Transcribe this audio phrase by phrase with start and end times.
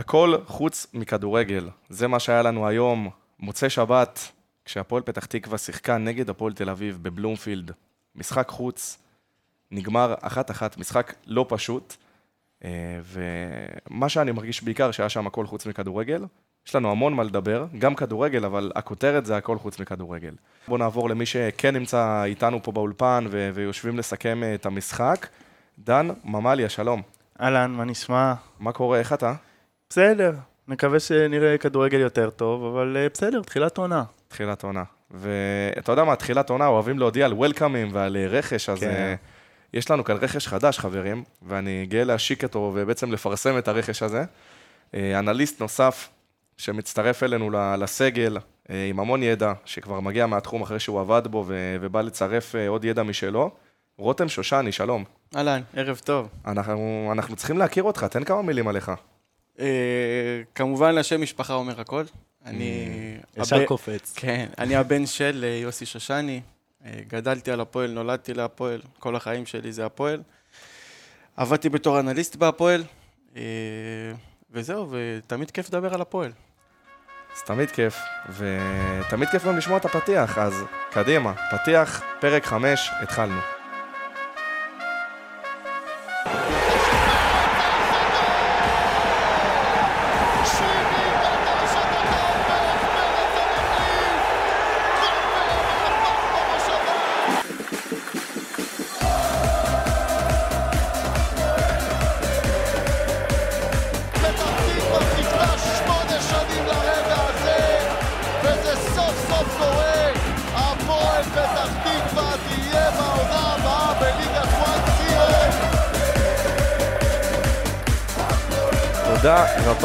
[0.00, 1.68] הכל חוץ מכדורגל.
[1.88, 3.08] זה מה שהיה לנו היום,
[3.38, 4.32] מוצאי שבת,
[4.64, 7.72] כשהפועל פתח תקווה שיחקה נגד הפועל תל אביב בבלומפילד.
[8.14, 8.98] משחק חוץ,
[9.70, 11.96] נגמר אחת-אחת, משחק לא פשוט.
[12.64, 12.70] אה,
[13.90, 16.24] ומה שאני מרגיש בעיקר, שהיה שם הכל חוץ מכדורגל.
[16.66, 20.34] יש לנו המון מה לדבר, גם כדורגל, אבל הכותרת זה הכל חוץ מכדורגל.
[20.68, 25.26] בואו נעבור למי שכן נמצא איתנו פה באולפן ו- ויושבים לסכם אה, את המשחק.
[25.78, 27.02] דן ממליה, שלום.
[27.40, 28.34] אהלן, מה נשמע?
[28.60, 29.34] מה קורה, איך אתה?
[29.90, 30.32] בסדר,
[30.68, 34.04] נקווה שנראה כדורגל יותר טוב, אבל uh, בסדר, תחילת עונה.
[34.28, 34.82] תחילת עונה.
[35.10, 39.14] ואתה יודע מה, תחילת עונה אוהבים להודיע על וולקאמים ועל אה, רכש, אז כן.
[39.22, 39.26] uh,
[39.74, 44.24] יש לנו כאן רכש חדש, חברים, ואני גאה להשיק אותו ובעצם לפרסם את הרכש הזה.
[44.92, 46.08] Uh, אנליסט נוסף
[46.56, 51.44] שמצטרף אלינו לסגל, uh, עם המון ידע, שכבר מגיע מהתחום אחרי שהוא עבד בו
[51.80, 53.50] ובא לצרף uh, עוד ידע משלו.
[53.98, 55.04] רותם שושני, שלום.
[55.36, 56.28] אהלן, ערב טוב.
[56.46, 58.92] אנחנו, אנחנו צריכים להכיר אותך, תן כמה מילים עליך.
[59.60, 62.04] אה, כמובן, השם משפחה אומר הכל.
[62.44, 62.86] אני...
[63.36, 64.12] Mm, ישר קופץ.
[64.16, 66.40] כן, אני הבן של אה, יוסי שושני.
[66.84, 70.22] אה, גדלתי על הפועל, נולדתי להפועל, כל החיים שלי זה הפועל.
[71.36, 72.84] עבדתי בתור אנליסט בהפועל,
[74.50, 76.32] וזהו, ותמיד כיף לדבר על הפועל.
[77.36, 77.96] אז תמיד כיף,
[78.36, 83.59] ותמיד כיף גם לשמוע את הפתיח, אז קדימה, פתיח, פרק 5, התחלנו.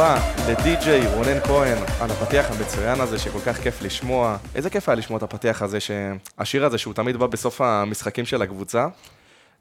[0.06, 4.38] רבה לדי-ג'יי רונן כהן על הפתיח המצוין הזה שכל כך כיף לשמוע.
[4.56, 5.78] איזה כיף היה לשמוע את הפתיח הזה,
[6.38, 8.88] השיר הזה שהוא תמיד בא בסוף המשחקים של הקבוצה.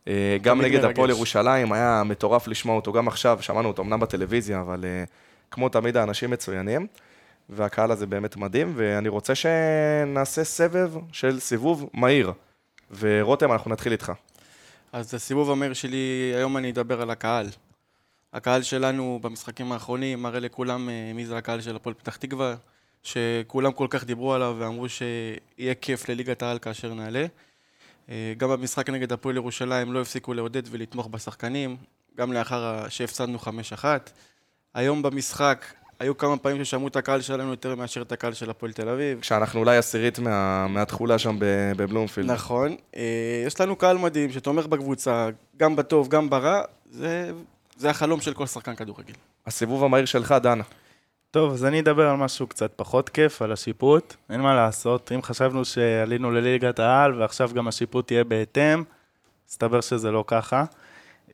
[0.09, 4.60] אה, גם נגד הפועל ירושלים, היה מטורף לשמוע אותו גם עכשיו, שמענו אותו אמנם בטלוויזיה,
[4.60, 5.05] אבל אה,
[5.50, 6.87] כמו תמיד האנשים מצוינים,
[7.49, 12.32] והקהל הזה באמת מדהים, ואני רוצה שנעשה סבב של סיבוב מהיר.
[12.99, 14.12] ורותם, אנחנו נתחיל איתך.
[14.93, 17.47] אז הסיבוב המהיר שלי, היום אני אדבר על הקהל.
[18.34, 22.55] הקהל שלנו במשחקים האחרונים מראה לכולם אה, מי זה הקהל של הפועל פתח תקווה,
[23.03, 27.27] שכולם כל כך דיברו עליו ואמרו שיהיה כיף לליגת העל כאשר נעלה.
[28.11, 31.77] אה, גם במשחק נגד הפועל ירושלים לא הפסיקו לעודד ולתמוך בשחקנים,
[32.17, 33.84] גם לאחר שהפסדנו 5-1.
[34.75, 35.65] היום במשחק
[36.00, 39.21] היו כמה פעמים ששמעו את הקהל שלנו יותר מאשר את הקהל של הפועל תל אביב.
[39.21, 41.37] כשאנחנו אולי עשירית מה, מהתכולה שם
[41.77, 42.31] בבלומפילד.
[42.31, 42.77] נכון.
[42.97, 46.62] אה, יש לנו קהל מדהים שתומך בקבוצה, גם בטוב, גם ברע.
[46.91, 47.33] זה
[47.77, 49.15] זה החלום של כל שחקן כדורגל.
[49.47, 50.65] הסיבוב המהיר שלך, דנה.
[51.31, 54.15] טוב, אז אני אדבר על משהו קצת פחות כיף, על השיפוט.
[54.31, 58.85] אין מה לעשות, אם חשבנו שעלינו לליגת העל ועכשיו גם השיפוט יהיה בהתאם,
[59.49, 60.65] מסתבר שזה לא ככה.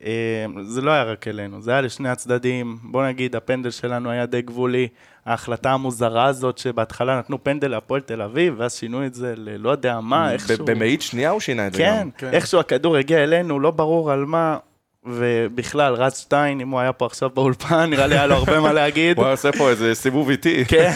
[0.03, 2.77] אה, זה לא היה רק אלינו, זה היה לשני הצדדים.
[2.83, 4.87] בוא נגיד, הפנדל שלנו היה די גבולי.
[5.25, 9.99] ההחלטה המוזרה הזאת שבהתחלה נתנו פנדל להפועל תל אביב, ואז שינו את זה ללא יודע
[9.99, 10.65] מה, איכשהו...
[10.65, 12.11] במאית שנייה הוא שינה את זה כן, גם.
[12.11, 14.57] כן, איכשהו הכדור הגיע אלינו, לא ברור על מה.
[15.05, 18.73] ובכלל, רז שטיין, אם הוא היה פה עכשיו באולפן, נראה לי היה לו הרבה מה
[18.81, 19.17] להגיד.
[19.17, 20.65] הוא היה עושה פה איזה סיבוב איטי.
[20.67, 20.91] כן,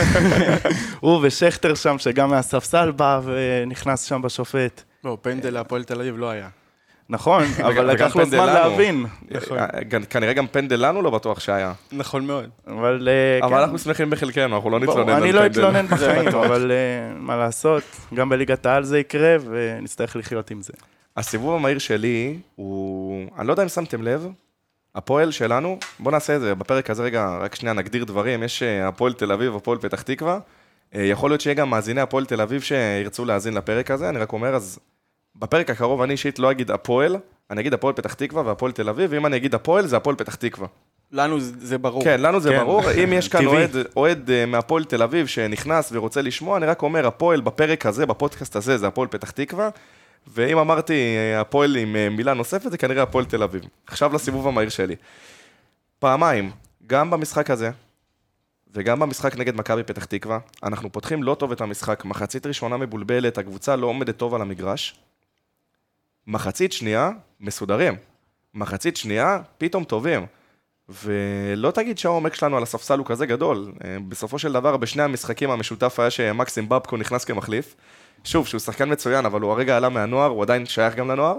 [1.00, 4.82] הוא ושכטר שם, שגם מהספסל בא ונכנס שם בשופט.
[5.04, 6.48] לא, פנדל להפועל תל אביב לא היה.
[7.10, 9.06] נכון, אבל לקח לו זמן להבין.
[9.32, 9.58] נכון.
[10.10, 11.74] כנראה גם פנדל לנו לא בטוח שהיה.
[11.92, 12.50] נכון מאוד.
[12.68, 13.08] אבל
[13.42, 13.56] אה, כן.
[13.56, 15.24] אנחנו שמחים בחלקנו, אנחנו לא נתלונן על פנדל.
[15.24, 17.84] אני לא אתלונן בחיים, אבל אה, מה לעשות,
[18.14, 20.74] גם בליגת העל זה יקרה, ונצטרך לחיות עם זה.
[21.18, 24.28] הסיבוב המהיר שלי הוא, אני לא יודע אם שמתם לב,
[24.96, 28.88] הפועל שלנו, בואו נעשה את זה, בפרק הזה רגע, רק שנייה נגדיר דברים, יש אה,
[28.88, 30.40] הפועל תל אביב, הפועל פתח תקווה,
[30.96, 34.34] אה, יכול להיות שיהיה גם מאזיני הפועל תל אביב שירצו להאזין לפרק הזה, אני רק
[34.34, 34.80] אומר, אז
[35.36, 37.18] בפרק הקרוב אני אישית לא אגיד הפועל,
[37.52, 40.36] אני אגיד הפועל פתח תקווה והפועל תל אביב, ואם אני אגיד הפועל, זה הפועל פתח
[40.36, 40.68] תקווה.
[41.12, 42.04] לנו זה ברור.
[42.04, 42.58] כן, לנו זה כן.
[42.58, 42.92] ברור.
[43.04, 47.08] אם יש כאן אוהד, אוהד אה, מהפועל תל אביב שנכנס ורוצה לשמוע, אני רק אומר,
[47.08, 49.70] הפועל בפרק הזה, בפודקאסט הזה, זה הפועל פתח תקווה.
[50.28, 53.64] ואם אמרתי אה, הפועל עם אה, מילה נוספת, זה כנראה הפועל תל אביב.
[53.88, 54.96] עכשיו לסיבוב המהיר שלי.
[56.00, 56.52] פעמיים,
[56.88, 57.72] גם במשחק הזה,
[58.74, 62.06] וגם במשחק נגד מכבי פתח תקווה, אנחנו פותחים לא טוב את המשחק.
[62.06, 65.00] מחצית ראשונה מבולבלת, הקבוצה לא עומדת טוב על המגרש.
[66.28, 67.96] מחצית שנייה, מסודרים.
[68.54, 70.26] מחצית שנייה, פתאום טובים.
[70.90, 73.72] ולא תגיד שהעומק שלנו על הספסל הוא כזה גדול.
[73.84, 77.76] אה, בסופו של דבר, בשני המשחקים המשותף היה שמקסים בבקו נכנס כמחליף.
[78.26, 81.38] שוב, שהוא שחקן מצוין, אבל הוא הרגע עלה מהנוער, הוא עדיין שייך גם לנוער.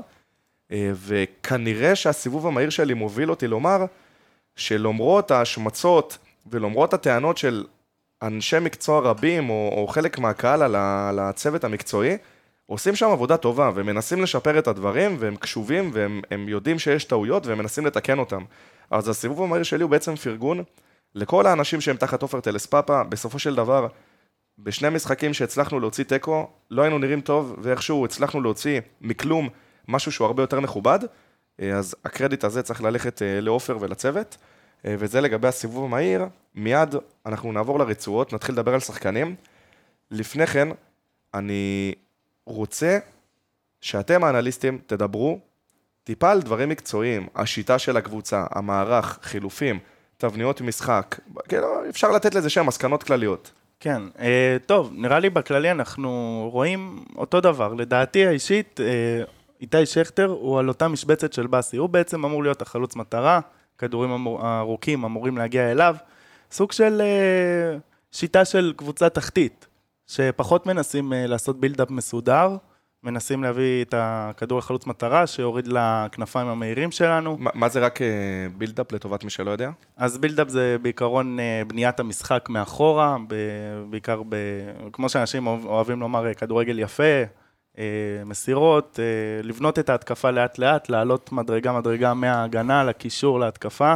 [0.73, 3.85] אה, וכנראה שהסיבוב המהיר שלי מוביל אותי לומר
[4.57, 7.65] שלמרות ההשמצות ולמרות הטענות של
[8.23, 12.17] אנשי מקצוע רבים, או, או חלק מהקהל על, ה, על הצוות המקצועי,
[12.67, 17.59] עושים שם עבודה טובה, ומנסים לשפר את הדברים, והם קשובים, והם יודעים שיש טעויות, והם
[17.59, 18.43] מנסים לתקן אותם.
[18.91, 20.63] אז הסיבוב המהיר שלי הוא בעצם פרגון
[21.15, 23.87] לכל האנשים שהם תחת עופר טלספאפה, בסופו של דבר,
[24.59, 29.49] בשני משחקים שהצלחנו להוציא תיקו, לא היינו נראים טוב, ואיכשהו הצלחנו להוציא מכלום
[29.89, 30.99] משהו שהוא הרבה יותר מכובד,
[31.59, 34.37] אז הקרדיט הזה צריך ללכת אה, לעופר ולצוות,
[34.85, 36.27] אה, וזה לגבי הסיבוב המהיר.
[36.55, 36.95] מיד
[37.27, 39.35] אנחנו נעבור לרצועות, נתחיל לדבר על שחקנים.
[40.11, 40.69] לפני כן,
[41.35, 41.95] אני
[42.47, 42.99] רוצה
[43.81, 45.41] שאתם האנליסטים תדברו
[46.05, 49.79] טיפה על דברים מקצועיים, השיטה של הקבוצה, המערך, חילופים,
[50.17, 53.53] תבניות משחק, כאילו אפשר לתת לזה שם מסקנות כלליות.
[53.81, 56.11] כן, אה, טוב, נראה לי בכללי אנחנו
[56.53, 57.75] רואים אותו דבר.
[57.75, 59.25] לדעתי האישית, אה,
[59.61, 63.41] איתי שכטר הוא על אותה משבצת של באסי, הוא בעצם אמור להיות החלוץ מטרה,
[63.79, 65.97] כדורים ארוכים אמורים להגיע אליו,
[66.51, 67.79] סוג של אה,
[68.13, 69.67] שיטה של קבוצה תחתית,
[70.07, 72.57] שפחות מנסים לעשות בילדאפ מסודר,
[73.07, 77.39] מנסים להביא את הכדור לחלוץ מטרה, שיוריד לכנפיים המהירים שלנו.
[77.41, 78.07] ما, מה זה רק אה,
[78.59, 79.71] בילדאפ לטובת מי שלא יודע?
[79.97, 83.17] אז בילדאפ זה בעיקרון אה, בניית המשחק מאחורה,
[83.91, 84.37] בעיקר, ב,
[84.93, 87.23] כמו שאנשים אוהבים לומר, כדורגל יפה,
[88.27, 88.99] מסירות,
[89.43, 93.95] לבנות את ההתקפה לאט לאט, לעלות מדרגה מדרגה מההגנה לקישור להתקפה.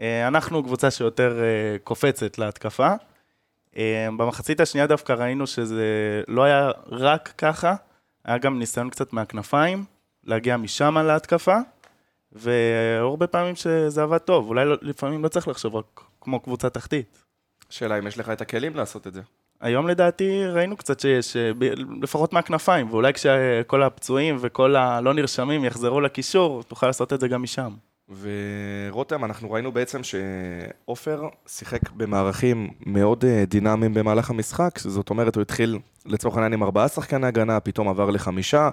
[0.00, 1.40] אנחנו קבוצה שיותר
[1.84, 2.88] קופצת להתקפה.
[4.16, 5.86] במחצית השנייה דווקא ראינו שזה
[6.28, 7.74] לא היה רק ככה,
[8.24, 9.84] היה גם ניסיון קצת מהכנפיים,
[10.24, 11.56] להגיע משם להתקפה,
[12.32, 17.22] והרבה פעמים שזה עבד טוב, אולי לא, לפעמים לא צריך לחשוב רק כמו קבוצה תחתית.
[17.70, 19.20] שאלה אם יש לך את הכלים לעשות את זה.
[19.60, 21.50] היום לדעתי ראינו קצת שיש, אה,
[22.02, 27.42] לפחות מהכנפיים, ואולי כשכל הפצועים וכל הלא נרשמים יחזרו לקישור, תוכל לעשות את זה גם
[27.42, 27.74] משם.
[28.20, 35.42] ורותם, אנחנו ראינו בעצם שעופר שיחק במערכים מאוד אה, דינמיים במהלך המשחק, זאת אומרת, הוא
[35.42, 38.70] התחיל לצורך העניין עם ארבעה שחקני הגנה, פתאום עבר לחמישה,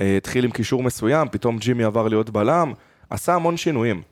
[0.00, 2.72] אה, התחיל עם קישור מסוים, פתאום ג'ימי עבר להיות בלם,
[3.10, 4.02] עשה המון שינויים.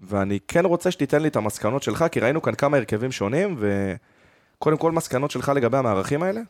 [0.00, 4.76] ואני כן רוצה שתיתן לי את המסקנות שלך, כי ראינו כאן כמה הרכבים שונים, וקודם
[4.76, 6.40] כל מסקנות שלך לגבי המערכים האלה,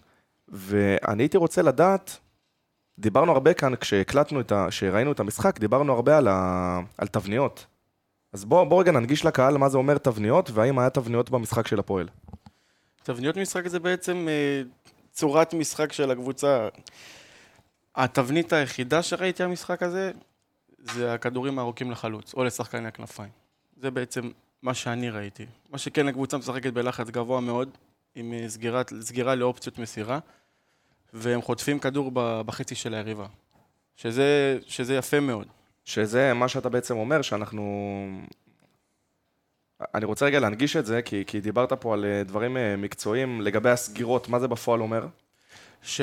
[0.48, 2.18] ואני הייתי רוצה לדעת,
[3.00, 4.66] דיברנו הרבה כאן, כשהקלטנו את ה...
[4.70, 6.80] כשראינו את המשחק, דיברנו הרבה על, ה...
[6.98, 7.66] על תבניות.
[8.32, 11.78] אז בוא, בוא רגע ננגיש לקהל מה זה אומר תבניות, והאם היה תבניות במשחק של
[11.78, 12.08] הפועל.
[13.02, 14.62] תבניות משחק זה בעצם אה,
[15.12, 16.68] צורת משחק של הקבוצה.
[17.96, 20.10] התבנית היחידה שראיתי במשחק הזה,
[20.78, 23.30] זה הכדורים הארוכים לחלוץ, או לשחקני הכנפיים.
[23.76, 24.30] זה בעצם
[24.62, 25.46] מה שאני ראיתי.
[25.70, 27.68] מה שכן, הקבוצה משחקת בלחץ גבוה מאוד,
[28.14, 30.18] עם אה, סגירת, סגירה לאופציות מסירה.
[31.12, 33.26] והם חוטפים כדור בחצי של היריבה.
[33.96, 35.46] שזה, שזה יפה מאוד.
[35.84, 38.20] שזה מה שאתה בעצם אומר, שאנחנו...
[39.94, 43.40] אני רוצה רגע להנגיש את זה, כי, כי דיברת פה על אה, דברים אה, מקצועיים
[43.40, 45.06] לגבי הסגירות, מה זה בפועל אומר?
[45.82, 46.00] ש,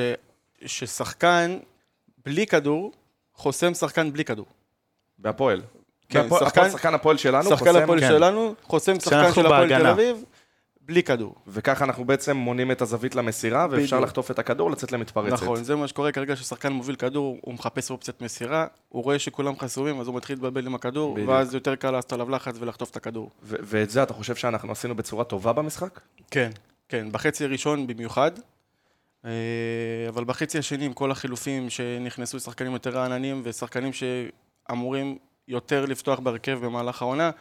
[0.65, 1.57] ששחקן
[2.25, 2.91] בלי כדור
[3.33, 4.45] חוסם שחקן בלי כדור.
[5.19, 5.61] בהפועל.
[6.09, 7.83] כן, שחקן, שחקן הפועל שלנו שחקן חוסם...
[7.83, 8.07] הפועל כן.
[8.07, 10.23] שלנו חוסם שחקן של הפועל תל אביב.
[10.87, 11.35] בלי כדור.
[11.47, 14.09] וככה אנחנו בעצם מונים את הזווית למסירה, ואפשר בדיוק.
[14.09, 15.33] לחטוף את הכדור, לצאת למתפרצת.
[15.33, 19.59] נכון, זה מה שקורה כרגע ששחקן מוביל כדור, הוא מחפש אופציית מסירה, הוא רואה שכולם
[19.59, 21.29] חסומים, אז הוא מתחיל להתבלבל עם הכדור, בדיוק.
[21.29, 23.29] ואז יותר קל לעשות עליו לחץ ולחטוף את הכדור.
[23.43, 25.99] ו- ואת זה אתה חושב שאנחנו עשינו בצורה טובה במשחק?
[26.31, 26.49] כן,
[26.89, 28.31] כן, בחצי הראשון במיוחד.
[29.25, 29.31] אה,
[30.09, 36.59] אבל בחצי השני, עם כל החילופים שנכנסו שחקנים יותר רעננים, ושחקנים שאמורים יותר לפתוח בהרכב
[36.65, 37.31] במהלך העונה,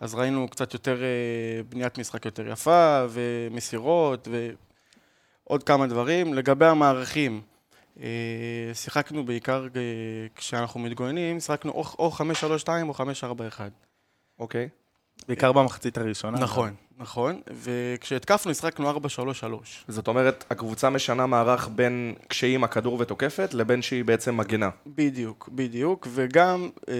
[0.00, 4.28] אז ראינו קצת יותר אה, בניית משחק יותר יפה, ומסירות,
[5.46, 6.34] ועוד כמה דברים.
[6.34, 7.42] לגבי המערכים,
[8.00, 9.80] אה, שיחקנו בעיקר אה,
[10.34, 12.10] כשאנחנו מתגוננים, שיחקנו או
[12.66, 13.60] 5-3-2 או 5-4-1.
[14.38, 14.68] אוקיי.
[15.28, 16.38] בעיקר במחצית הראשונה.
[16.38, 17.40] נכון, נכון.
[17.62, 18.96] וכשהתקפנו, השחקנו 4-3-3.
[19.88, 24.68] זאת אומרת, הקבוצה משנה מערך בין כשהיא עם הכדור ותוקפת, לבין שהיא בעצם מגנה.
[24.86, 26.08] בדיוק, בדיוק.
[26.10, 26.94] וגם אה,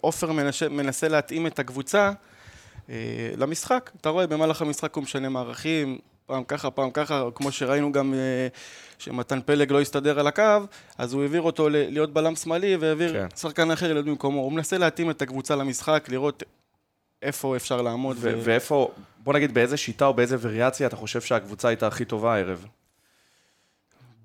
[0.00, 2.12] עופר מנסה, מנסה להתאים את הקבוצה
[2.90, 2.94] אה,
[3.36, 3.90] למשחק.
[4.00, 8.48] אתה רואה, במהלך המשחק הוא משנה מערכים, פעם ככה, פעם ככה, כמו שראינו גם אה,
[8.98, 10.42] שמתן פלג לא הסתדר על הקו,
[10.98, 13.36] אז הוא העביר אותו להיות בלם שמאלי והעביר כן.
[13.36, 14.40] שחקן אחר להיות במקומו.
[14.40, 16.42] הוא מנסה להתאים את הקבוצה למשחק, לראות
[17.22, 18.16] איפה אפשר לעמוד.
[18.20, 22.04] ו- ו- ואיפה, בוא נגיד באיזה שיטה או באיזה וריאציה אתה חושב שהקבוצה הייתה הכי
[22.04, 22.66] טובה הערב?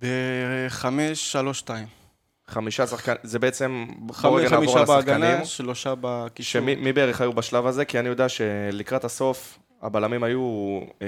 [0.01, 1.87] בחמש, שלוש, שתיים.
[2.47, 3.85] חמישה שחקנים, זה בעצם,
[4.23, 4.87] על השחקנים.
[4.87, 6.61] בהגנה, שלושה בקישור.
[6.61, 7.85] שמי בערך היו בשלב הזה?
[7.85, 11.07] כי אני יודע שלקראת הסוף הבלמים היו אה,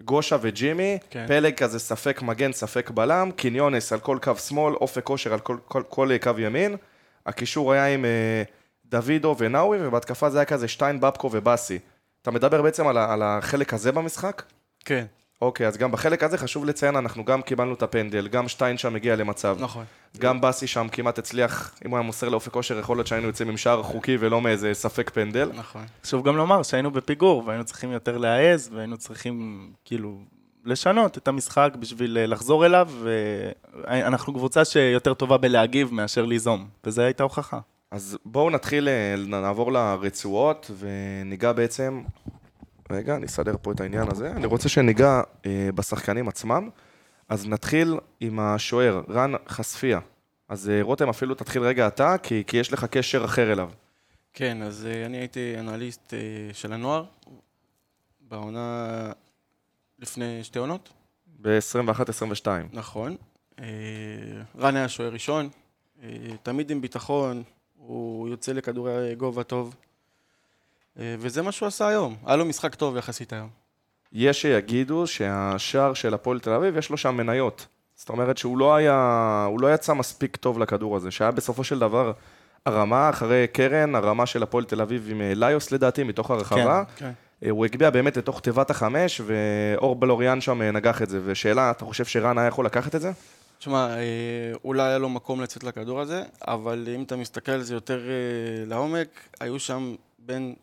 [0.00, 1.24] גושה וג'ימי, כן.
[1.28, 5.56] פלג כזה ספק מגן, ספק בלם, קניונס על כל קו שמאל, אופק כושר על כל,
[5.66, 6.76] כל, כל, כל קו ימין.
[7.26, 8.04] הקישור היה עם...
[8.04, 8.42] אה,
[8.90, 11.78] דוידו ונאווי, ובהתקפה זה היה כזה שטיין, בבקו ובאסי.
[12.22, 14.42] אתה מדבר בעצם על, ה- על החלק הזה במשחק?
[14.84, 15.04] כן,
[15.42, 18.96] אוקיי, אז גם בחלק הזה חשוב לציין, אנחנו גם קיבלנו את הפנדל, גם שטיין שם
[18.96, 19.56] הגיע למצב.
[19.60, 19.84] נכון.
[20.18, 23.48] גם באסי שם כמעט הצליח, אם הוא היה מוסר לאופק כושר, יכול להיות שהיינו יוצאים
[23.48, 25.50] עם שער חוקי ולא מאיזה ספק פנדל.
[25.54, 25.82] נכון.
[26.04, 30.18] חשוב גם לומר שהיינו בפיגור, והיינו צריכים יותר להעז, והיינו צריכים כאילו
[30.64, 32.88] לשנות את המשחק בשביל אה, לחזור אליו,
[33.84, 37.58] ואנחנו קבוצה שיותר טובה בלהגיב מאשר ליזום, וזו הייתה הוכחה.
[37.90, 42.02] אז בואו נתחיל, אה, נעבור לרצועות וניגע בעצם...
[42.90, 44.30] רגע, אני אסדר פה את העניין הזה.
[44.30, 46.68] אני רוצה שניגע אה, בשחקנים עצמם.
[47.28, 50.00] אז נתחיל עם השוער, רן חשפיה.
[50.48, 53.70] אז אה, רותם, אפילו תתחיל רגע אתה, כי, כי יש לך קשר אחר אליו.
[54.32, 56.18] כן, אז אה, אני הייתי אנליסט אה,
[56.52, 57.04] של הנוער,
[58.20, 59.12] בעונה
[59.98, 60.88] לפני שתי עונות,
[61.40, 62.46] ב-21-22.
[62.72, 63.16] נכון.
[63.60, 63.64] אה,
[64.58, 65.48] רן היה שוער ראשון,
[66.02, 66.08] אה,
[66.42, 67.42] תמיד עם ביטחון,
[67.88, 69.74] הוא יוצא לכדורי גובה טוב,
[70.98, 72.16] אה, וזה מה שהוא עשה היום.
[72.26, 73.48] היה לו משחק טוב יחסית היום.
[74.12, 77.66] יש שיגידו שהשער של הפועל תל אביב, יש לו שם מניות.
[77.96, 81.78] זאת אומרת שהוא לא היה, הוא לא יצא מספיק טוב לכדור הזה, שהיה בסופו של
[81.78, 82.12] דבר
[82.66, 86.82] הרמה אחרי קרן, הרמה של הפועל תל אביב עם אה, ליוס לדעתי, מתוך הרחבה.
[86.96, 87.10] כן.
[87.44, 91.20] אה, הוא הגביה באמת לתוך תיבת החמש, ואור בלוריאן שם נגח את זה.
[91.24, 93.12] ושאלה, אתה חושב שרן היה יכול לקחת את זה?
[93.58, 97.74] תשמע, אה, אולי היה לו מקום לצאת לכדור הזה, אבל אם אתה מסתכל על זה
[97.74, 99.08] יותר אה, לעומק,
[99.40, 100.54] היו שם בין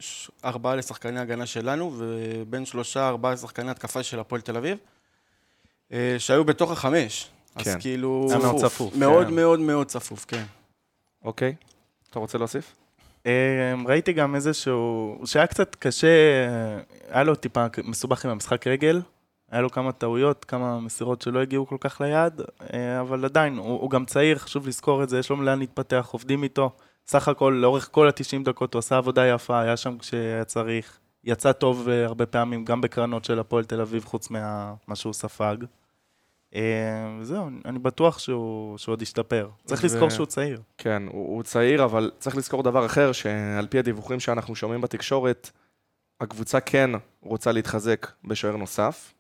[0.46, 4.78] ארבעה לשחקני הגנה שלנו, ובין שלושה, ארבעה לשחקני התקפה של הפועל תל אביב,
[5.92, 7.30] אה, שהיו בתוך החמש.
[7.56, 7.80] אז כן.
[7.80, 8.28] כאילו...
[8.30, 9.34] היה מאוד צפוף, מאוד כן.
[9.34, 10.44] מאוד מאוד צפוף, כן.
[11.24, 11.56] אוקיי.
[12.10, 12.76] אתה רוצה להוסיף?
[13.26, 16.08] אה, ראיתי גם איזשהו, שהיה קצת קשה,
[17.10, 19.02] היה לו טיפה מסובך עם המשחק רגל,
[19.56, 22.42] היה לו כמה טעויות, כמה מסירות שלא הגיעו כל כך ליעד,
[22.74, 26.10] אה, אבל עדיין, הוא, הוא גם צעיר, חשוב לזכור את זה, יש לו לאן להתפתח,
[26.12, 26.72] עובדים איתו.
[27.08, 31.00] סך הכל, לאורך כל ה-90 דקות הוא עשה עבודה יפה, היה שם כשהיה צריך.
[31.24, 35.56] יצא טוב אה, הרבה פעמים, גם בקרנות של הפועל תל אביב, חוץ ממה שהוא ספג.
[36.56, 36.62] אה,
[37.20, 39.50] וזהו, אני בטוח שהוא, שהוא עוד ישתפר.
[39.66, 40.62] צריך ו- לזכור שהוא צעיר.
[40.78, 45.50] כן, הוא, הוא צעיר, אבל צריך לזכור דבר אחר, שעל פי הדיווחים שאנחנו שומעים בתקשורת,
[46.22, 49.15] הקבוצה כן רוצה להתחזק בשוער נוסף.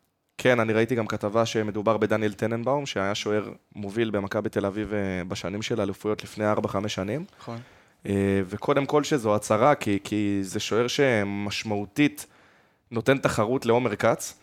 [0.45, 5.23] כן, אני ראיתי גם כתבה שמדובר בדניאל טננבאום, שהיה שוער מוביל במכבי תל אביב אה,
[5.27, 7.25] בשנים של האלופויות לפני 4-5 שנים.
[7.39, 7.57] נכון.
[8.05, 12.25] אה, וקודם כל שזו הצהרה, כי, כי זה שוער שמשמעותית
[12.91, 14.39] נותן תחרות לעומר כץ,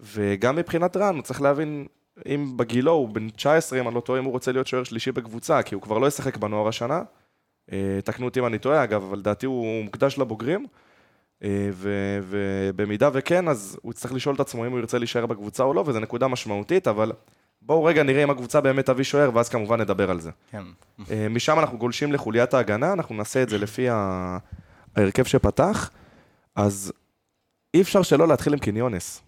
[0.00, 1.86] וגם מבחינת רן, הוא צריך להבין,
[2.26, 5.12] אם בגילו הוא בן 19, אם אני לא טועה, אם הוא רוצה להיות שוער שלישי
[5.12, 7.02] בקבוצה, כי הוא כבר לא ישחק בנוער השנה.
[7.72, 10.66] אה, תקנו אותי אם אני טועה, אגב, אבל לדעתי הוא מוקדש לבוגרים.
[11.44, 11.68] אה,
[12.28, 15.84] ובמידה וכן, אז הוא יצטרך לשאול את עצמו אם הוא ירצה להישאר בקבוצה או לא,
[15.86, 17.12] וזו נקודה משמעותית, אבל
[17.62, 20.30] בואו רגע נראה אם הקבוצה באמת תביא שוער, ואז כמובן נדבר על זה.
[20.50, 20.62] כן.
[21.10, 23.86] אה, משם אנחנו גולשים לחוליית ההגנה, אנחנו נעשה את זה לפי
[24.96, 25.90] ההרכב שפתח.
[26.56, 26.92] אז
[27.74, 29.22] אי אפשר שלא להתחיל עם קיניונס.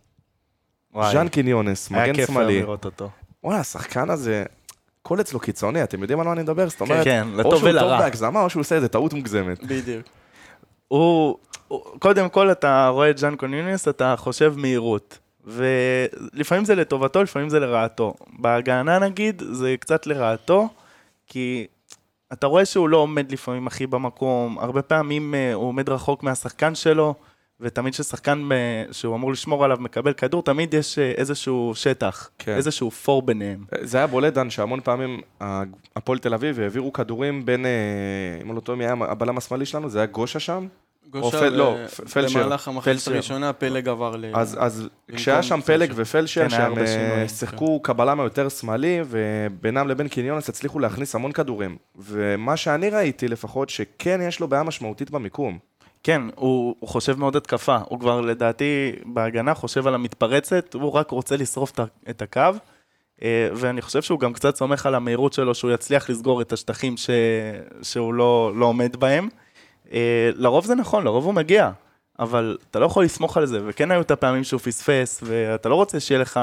[0.94, 2.60] וואי, ז'אן קיניונס, היה מגן כיף היום שמאלי.
[2.60, 3.10] לראות אותו.
[3.44, 4.44] וואלה, השחקן הזה,
[5.02, 6.68] הכל אצלו קיצוני, אתם יודעים על מה אני מדבר?
[6.68, 7.98] זאת אומרת, כן, או לטוב שהוא טוב ולרע.
[7.98, 9.64] בהגזמה, או שהוא עושה איזה טעות מוגזמת.
[9.64, 10.06] בדיוק.
[10.88, 11.38] הוא-
[11.98, 15.18] קודם כל אתה רואה את ז'אן קיניונס, אתה חושב מהירות.
[15.44, 18.14] ולפעמים זה לטובתו, לפעמים זה לרעתו.
[18.38, 20.68] בהגנה נגיד, זה קצת לרעתו,
[21.26, 21.66] כי
[22.32, 26.74] אתה רואה שהוא לא עומד לפעמים הכי במקום, הרבה פעמים אה, הוא עומד רחוק מהשחקן
[26.74, 27.14] שלו,
[27.60, 32.56] ותמיד כששחקן אה, שהוא אמור לשמור עליו מקבל כדור, תמיד יש אה, איזשהו שטח, כן.
[32.56, 33.64] איזשהו פור ביניהם.
[33.80, 35.20] זה היה בולט, דן, שהמון פעמים
[35.96, 37.66] הפועל תל אביב העבירו כדורים בין,
[38.42, 39.88] אם אני לא טועה, מי היה הבלם השמאלי שלנו?
[39.88, 40.66] זה היה גושה שם?
[41.12, 42.38] גושה, פל- לא, פ- פלשר.
[42.38, 43.08] במהלך המחצית.
[43.08, 44.24] הראשונה פלג עבר ל...
[44.34, 46.02] אז, אז כשהיה שם פלג פלשר.
[46.02, 51.32] ופלשר, כן, שהם אה, שינויים, שיחקו קבלה יותר שמאלי, ובינם לבין קיניונס הצליחו להכניס המון
[51.32, 51.76] כדורים.
[51.98, 55.58] ומה שאני ראיתי לפחות, שכן יש לו בעיה משמעותית במיקום.
[56.02, 57.78] כן, הוא, הוא חושב מאוד התקפה.
[57.88, 61.72] הוא כבר לדעתי בהגנה חושב על המתפרצת, הוא רק רוצה לשרוף
[62.10, 62.40] את הקו.
[63.22, 66.96] אה, ואני חושב שהוא גם קצת סומך על המהירות שלו, שהוא יצליח לסגור את השטחים
[66.96, 67.10] ש...
[67.82, 69.28] שהוא לא, לא עומד בהם.
[69.92, 71.70] אה, לרוב זה נכון, לרוב הוא מגיע,
[72.18, 75.74] אבל אתה לא יכול לסמוך על זה, וכן היו את הפעמים שהוא פספס, ואתה לא
[75.74, 76.40] רוצה שיהיה לך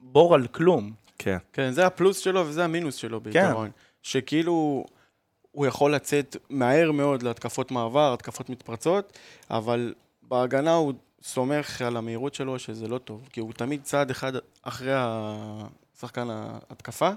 [0.00, 0.92] בור על כלום.
[1.18, 1.38] כן.
[1.52, 3.70] כן, זה הפלוס שלו וזה המינוס שלו בעיקרון.
[4.02, 4.84] שכאילו,
[5.52, 9.18] הוא יכול לצאת מהר מאוד להתקפות מעבר, התקפות מתפרצות,
[9.50, 10.92] אבל בהגנה הוא
[11.22, 17.10] סומך על המהירות שלו שזה לא טוב, כי הוא תמיד צעד אחד אחרי השחקן ההתקפה,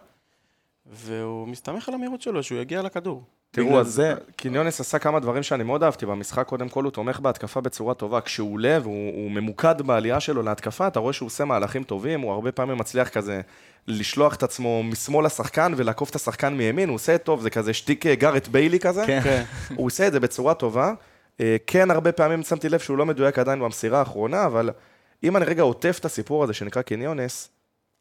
[0.85, 3.23] והוא מסתמך על המהירות שלו, שהוא יגיע לכדור.
[3.55, 6.47] תראו, אז זה- קיניונס עשה כמה דברים שאני מאוד אהבתי במשחק.
[6.47, 8.21] קודם כל, הוא תומך בהתקפה בצורה טובה.
[8.21, 12.31] כשהוא עולה והוא הוא ממוקד בעלייה שלו להתקפה, אתה רואה שהוא עושה מהלכים טובים, הוא
[12.31, 13.41] הרבה פעמים מצליח כזה
[13.87, 18.05] לשלוח את עצמו משמאל לשחקן ולעקוף את השחקן מימין, הוא עושה טוב, זה כזה שטיק
[18.05, 19.03] אה, גארת' בייל כזה.
[19.07, 19.43] כן.
[19.75, 20.93] הוא עושה את זה בצורה טובה.
[21.41, 24.69] אה, כן, הרבה פעמים שמתי לב שהוא לא מדויק עדיין במסירה האחרונה, אבל
[25.23, 27.49] אם אני רגע עוטף את הסיפור הזה שנקרא קיניונס,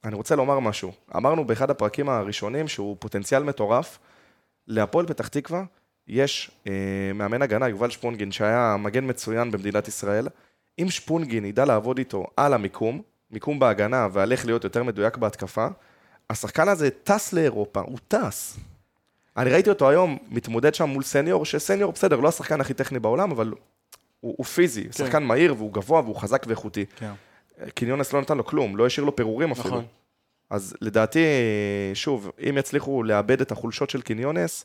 [0.05, 0.93] אני רוצה לומר משהו.
[1.17, 3.99] אמרנו באחד הפרקים הראשונים שהוא פוטנציאל מטורף.
[4.69, 5.65] להפועל פתח תקווה
[6.09, 6.73] יש אה,
[7.15, 10.29] מאמן הגנה, יובל שפונגין, שהיה מגן מצוין במדינת ישראל.
[10.79, 15.67] אם שפונגין ידע לעבוד איתו על המיקום, מיקום בהגנה ועל איך להיות יותר מדויק בהתקפה,
[16.31, 18.59] השחקן הזה טס לאירופה, הוא טס.
[19.37, 23.31] אני ראיתי אותו היום מתמודד שם מול סניור, שסניור בסדר, לא השחקן הכי טכני בעולם,
[23.31, 23.53] אבל
[24.21, 24.93] הוא, הוא פיזי, כן.
[24.93, 26.85] שחקן מהיר והוא גבוה והוא חזק ואיכותי.
[26.97, 27.13] כן.
[27.75, 29.83] קיניונס לא נתן לו כלום, לא השאיר לו פירורים אפילו.
[30.51, 31.25] אז לדעתי,
[31.95, 34.65] שוב, אם יצליחו לעבד את החולשות של קיניונס,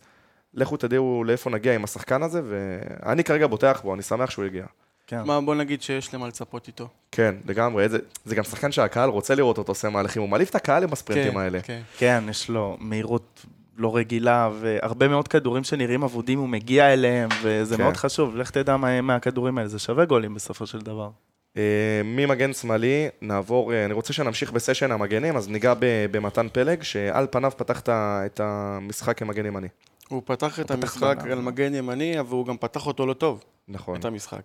[0.53, 4.65] לכו תדעו לאיפה נגיע עם השחקן הזה, ואני כרגע בוטח בו, אני שמח שהוא הגיע.
[5.07, 5.23] כן.
[5.23, 6.87] מה, בוא נגיד שיש למה לצפות איתו.
[7.11, 7.89] כן, לגמרי.
[7.89, 10.93] זה, זה גם שחקן שהקהל רוצה לראות אותו עושה מהלכים, הוא מלהיב את הקהל עם
[10.93, 11.61] הספרינטים כן, האלה.
[11.61, 11.81] כן.
[11.97, 13.45] כן, יש לו מהירות
[13.77, 17.83] לא רגילה, והרבה מאוד כדורים שנראים אבודים, הוא מגיע אליהם, וזה כן.
[17.83, 18.35] מאוד חשוב.
[18.35, 21.09] לך תדע מה, מה הכדורים האלה, זה שווה גולים בסופו של דבר.
[21.57, 21.61] אה,
[22.05, 25.73] ממגן שמאלי, נעבור, אה, אני רוצה שנמשיך בסשן המגנים, אז ניגע
[26.11, 29.67] במתן פלג, שעל פניו פתח את המשחק כמגן ימני.
[30.09, 33.43] הוא פתח את המשחק על מגן ימני, אבל הוא גם פתח אותו לא טוב.
[33.67, 33.99] נכון.
[33.99, 34.41] את המשחק.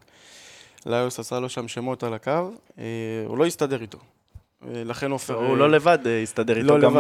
[0.87, 2.85] ליוס עשה לו שם שמות על הקו, אה,
[3.27, 3.99] הוא לא הסתדר איתו.
[4.71, 5.35] לכן עופר...
[5.35, 6.91] הוא לא לבד הסתדר איתו, לא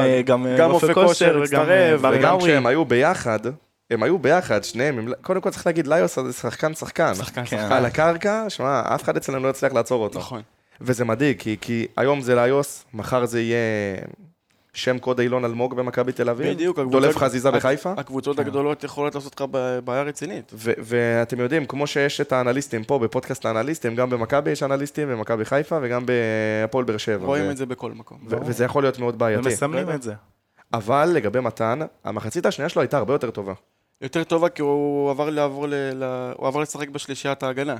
[0.56, 2.00] גם אופק כושר הצטרף.
[2.12, 3.40] וגם כשהם היו ביחד,
[3.90, 7.14] הם היו ביחד, שניהם, הם, קודם כל צריך להגיד, ליוס זה שחקן שחקן.
[7.14, 7.72] שחקן שחקן.
[7.72, 10.18] על הקרקע, שמע, אף אחד אצלנו לא יצליח לעצור אותו.
[10.18, 10.42] נכון.
[10.80, 13.58] וזה מדאיג, כי, כי היום זה ליוס, מחר זה יהיה
[14.72, 16.48] שם קוד אילון אלמוג במכבי תל אביב.
[16.48, 16.78] בדיוק.
[16.78, 17.92] דולף חזיזה בחיפה.
[17.96, 18.42] הקבוצות כן.
[18.42, 19.46] הגדולות יכולות לעשות לך
[19.84, 20.52] בעיה רצינית.
[20.54, 25.78] ואתם יודעים, כמו שיש את האנליסטים פה, בפודקאסט האנליסטים, גם במכבי יש אנליסטים, במכבי חיפה
[25.82, 27.26] וגם בהפועל באר שבע.
[27.26, 28.18] רואים את זה בכל מקום.
[28.26, 29.48] וזה יכול להיות מאוד בעייתי.
[29.48, 30.14] ומסמלים את זה.
[30.72, 33.52] אבל לגבי מתן, המחצית השנייה שלו הייתה הרבה יותר טובה.
[34.04, 36.02] יותר טובה כי הוא עבר, לעבור ל...
[36.37, 37.76] הוא עבר לשחק בשלישיית ההגנה.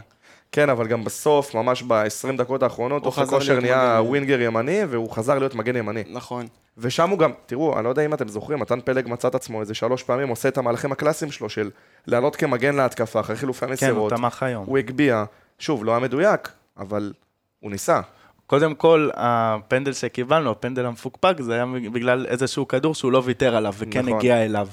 [0.52, 4.09] כן, אבל גם בסוף, ממש ב-20 דקות האחרונות, אופק כושר נהיה מגן.
[4.09, 6.02] ווינגר ימני, והוא חזר להיות מגן ימני.
[6.11, 6.47] נכון.
[6.78, 9.60] ושם הוא גם, תראו, אני לא יודע אם אתם זוכרים, מתן פלג מצא את עצמו
[9.60, 11.71] איזה שלוש פעמים, עושה את המהלכים הקלאסיים שלו, של
[12.06, 14.10] לעלות כמגן להתקפה, אחרי חילופי המסירות.
[14.13, 14.65] כן, הוא תמך היום.
[14.67, 15.25] הוא הגביה.
[15.58, 17.13] שוב, לא היה מדויק, אבל
[17.60, 18.00] הוא ניסה.
[18.47, 23.75] קודם כל, הפנדל שקיבלנו, הפנדל המפוקפק, זה היה בגלל איזשהו כדור שהוא לא ויתר עליו,
[23.78, 24.19] וכן נכון.
[24.19, 24.69] הגיע אליו.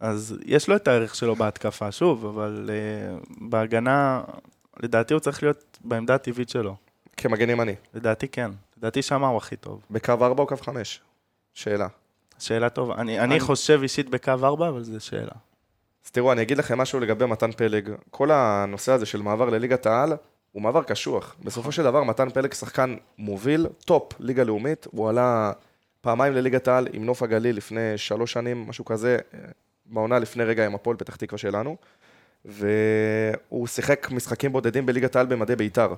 [0.00, 4.22] אז יש לו את הערך שלו בהתקפה, שוב, אבל uh, בהגנה,
[4.80, 6.76] לדעתי הוא צריך להיות בעמדה הטבעית שלו.
[7.16, 7.74] כמגן ימני.
[7.94, 8.50] לדעתי כן.
[8.78, 9.80] לדעתי שמה הוא הכי טוב.
[9.90, 11.00] בקו 4 או קו 5?
[11.54, 11.88] שאלה.
[12.38, 12.94] שאלה טובה.
[12.94, 13.24] אני, אני...
[13.24, 15.32] אני חושב אישית בקו 4, אבל זו שאלה.
[16.04, 17.90] אז תראו, אני אגיד לכם משהו לגבי מתן פלג.
[18.10, 20.12] כל הנושא הזה של מעבר לליגת העל,
[20.52, 21.36] הוא מעבר קשוח.
[21.44, 24.86] בסופו של דבר, מתן פלג שחקן מוביל, טופ, ליגה לאומית.
[24.90, 25.52] הוא עלה
[26.00, 29.18] פעמיים לליגת העל עם נוף הגליל לפני שלוש שנים, משהו כזה.
[29.88, 31.76] בעונה לפני רגע עם הפועל פתח תקווה שלנו,
[32.44, 35.94] והוא שיחק משחקים בודדים בליגת העל במדי בית"ר.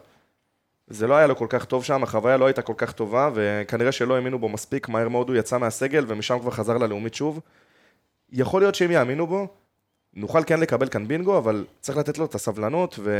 [0.86, 3.92] זה לא היה לו כל כך טוב שם, החוויה לא הייתה כל כך טובה, וכנראה
[3.92, 7.40] שלא האמינו בו מספיק, מהר מאוד הוא יצא מהסגל, ומשם כבר חזר ללאומית שוב.
[8.32, 9.48] יכול להיות שאם יאמינו בו,
[10.14, 13.16] נוכל כן לקבל כאן בינגו, אבל צריך לתת לו את הסבלנות, ו...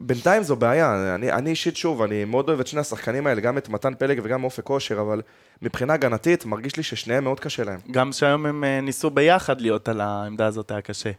[0.00, 3.58] בינתיים זו בעיה, אני, אני אישית שוב, אני מאוד אוהב את שני השחקנים האלה, גם
[3.58, 5.22] את מתן פלג וגם אופק כושר, אבל
[5.62, 7.80] מבחינה הגנתית, מרגיש לי ששניהם מאוד קשה להם.
[7.90, 11.10] גם שהיום הם אה, ניסו ביחד להיות על העמדה הזאת, היה קשה.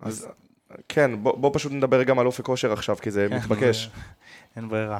[0.00, 0.28] אז
[0.88, 3.90] כן, בוא, בוא פשוט נדבר גם על אופק כושר עכשיו, כי זה כן, מתבקש.
[4.56, 4.98] אין ברירה.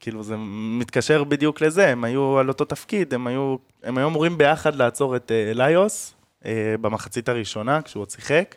[0.00, 0.34] כאילו זה
[0.78, 5.16] מתקשר בדיוק לזה, הם היו על אותו תפקיד, הם היו, הם היו אמורים ביחד לעצור
[5.16, 6.46] את uh, ליוס uh,
[6.80, 8.54] במחצית הראשונה, כשהוא עוד שיחק.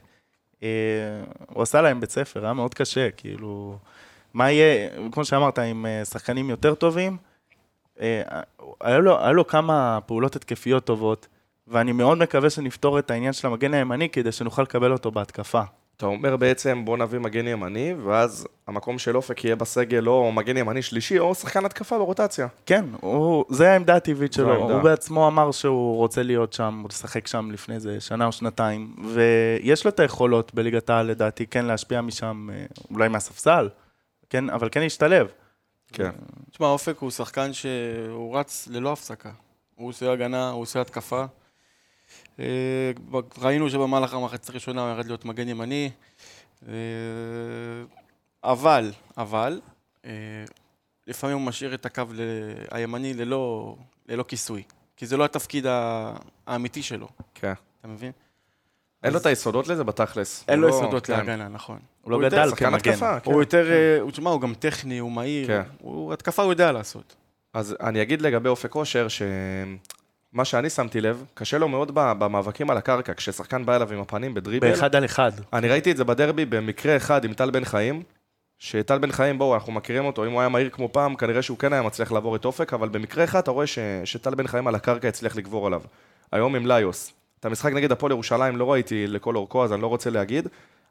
[0.65, 3.78] Uh, הוא עשה להם בית ספר, היה מאוד קשה, כאילו...
[4.34, 7.17] מה יהיה, כמו שאמרת, עם uh, שחקנים יותר טובים,
[7.97, 8.01] uh,
[8.82, 11.28] היה, לו, היה לו כמה פעולות התקפיות טובות,
[11.67, 15.62] ואני מאוד מקווה שנפתור את העניין של המגן הימני, כדי שנוכל לקבל אותו בהתקפה.
[15.97, 20.58] אתה אומר בעצם, בוא נביא מגן ימני, ואז המקום של אופק יהיה בסגל או מגן
[20.58, 22.47] ימני שלישי, או שחקן התקפה ברוטציה.
[22.65, 24.53] כן, הוא, זה העמדה הטבעית שלו.
[24.53, 24.73] העמדה.
[24.73, 28.95] הוא בעצמו אמר שהוא רוצה להיות שם, הוא לשחק שם לפני איזה שנה או שנתיים,
[29.13, 33.69] ויש לו את היכולות בליגת העל, לדעתי, כן להשפיע משם, אה, אולי מהספסל,
[34.29, 35.27] כן, אבל כן להשתלב.
[35.93, 36.12] כן.
[36.51, 39.31] תשמע, אופק הוא שחקן שהוא רץ ללא הפסקה.
[39.75, 41.25] הוא עושה הגנה, הוא עושה התקפה.
[42.39, 42.91] אה,
[43.37, 45.91] ראינו שבמהלך המחצית הראשונה הוא ירד להיות מגן ימני,
[46.67, 46.73] אה,
[48.43, 49.61] אבל, אבל,
[50.05, 50.11] אה,
[51.07, 52.03] לפעמים הוא משאיר את הקו
[52.71, 53.75] הימני ללא,
[54.09, 54.63] ללא כיסוי,
[54.97, 55.65] כי זה לא התפקיד
[56.47, 57.07] האמיתי שלו.
[57.33, 57.53] כן.
[57.79, 58.11] אתה מבין?
[59.03, 60.45] אין לו את היסודות לזה בתכלס.
[60.47, 61.13] אין לו לא- יסודות כן.
[61.13, 61.79] להגנה, נכון.
[62.01, 62.93] הוא לא גדל כמגן.
[63.03, 63.31] הוא כן.
[63.31, 63.67] יותר,
[64.11, 65.49] תשמע, הוא גם טכני, הוא מהיר,
[66.13, 67.15] התקפה הוא יודע לעשות.
[67.53, 69.21] אז אני אגיד לגבי אופק כושר, ש...
[70.36, 74.34] מה שאני שמתי לב, קשה לו מאוד במאבקים על הקרקע, כששחקן בא אליו עם הפנים
[74.34, 74.71] בדריבל.
[74.71, 75.32] באחד על אחד.
[75.54, 78.04] אני ראיתי את זה בדרבי במקרה אחד עם טל בן חיים,
[78.60, 81.58] שטל בן חיים, בואו, אנחנו מכירים אותו, אם הוא היה מהיר כמו פעם, כנראה שהוא
[81.58, 83.80] כן היה מצליח לעבור את אופק, אבל במקרה אחד אתה רואה ש...
[84.04, 85.82] שטל בן חיים על הקרקע הצליח לגבור עליו.
[86.32, 87.13] היום עם ליוס.
[87.39, 90.48] את המשחק נגד הפועל ירושלים לא ראיתי לכל אורכו, אז אני לא רוצה להגיד,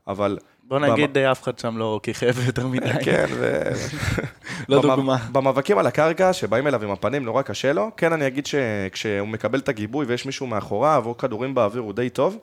[0.09, 0.39] אבל...
[0.69, 2.91] בוא נגיד, אה, אף אחד שם לא כיכב יותר מדי.
[3.05, 3.63] כן, ו...
[4.69, 5.17] לא במ- דוגמה.
[5.33, 7.91] במאבקים על הקרקע, שבאים אליו עם הפנים, נורא קשה לו.
[7.97, 12.11] כן, אני אגיד שכשהוא מקבל את הגיבוי ויש מישהו מאחוריו, או כדורים באוויר, הוא די
[12.11, 12.39] טוב.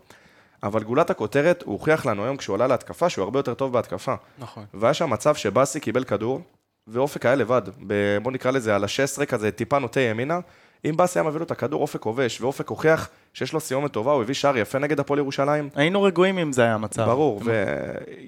[0.63, 4.13] אבל גולת הכותרת, הוא הוכיח לנו היום כשהוא עלה להתקפה, שהוא הרבה יותר טוב בהתקפה.
[4.39, 4.65] נכון.
[4.73, 6.41] והיה שם מצב שבאסי קיבל כדור,
[6.87, 7.61] ואופק היה לבד.
[7.87, 10.39] ב- בוא נקרא לזה על ה-16 כזה, טיפה נוטה ימינה.
[10.85, 14.11] אם באסי היה מביא לו את הכדור, אופק כובש, ואופק הוכיח שיש לו סיומת טובה,
[14.11, 15.69] הוא הביא שער יפה נגד הפועל ירושלים.
[15.75, 17.05] היינו רגועים אם זה היה המצב.
[17.05, 17.41] ברור,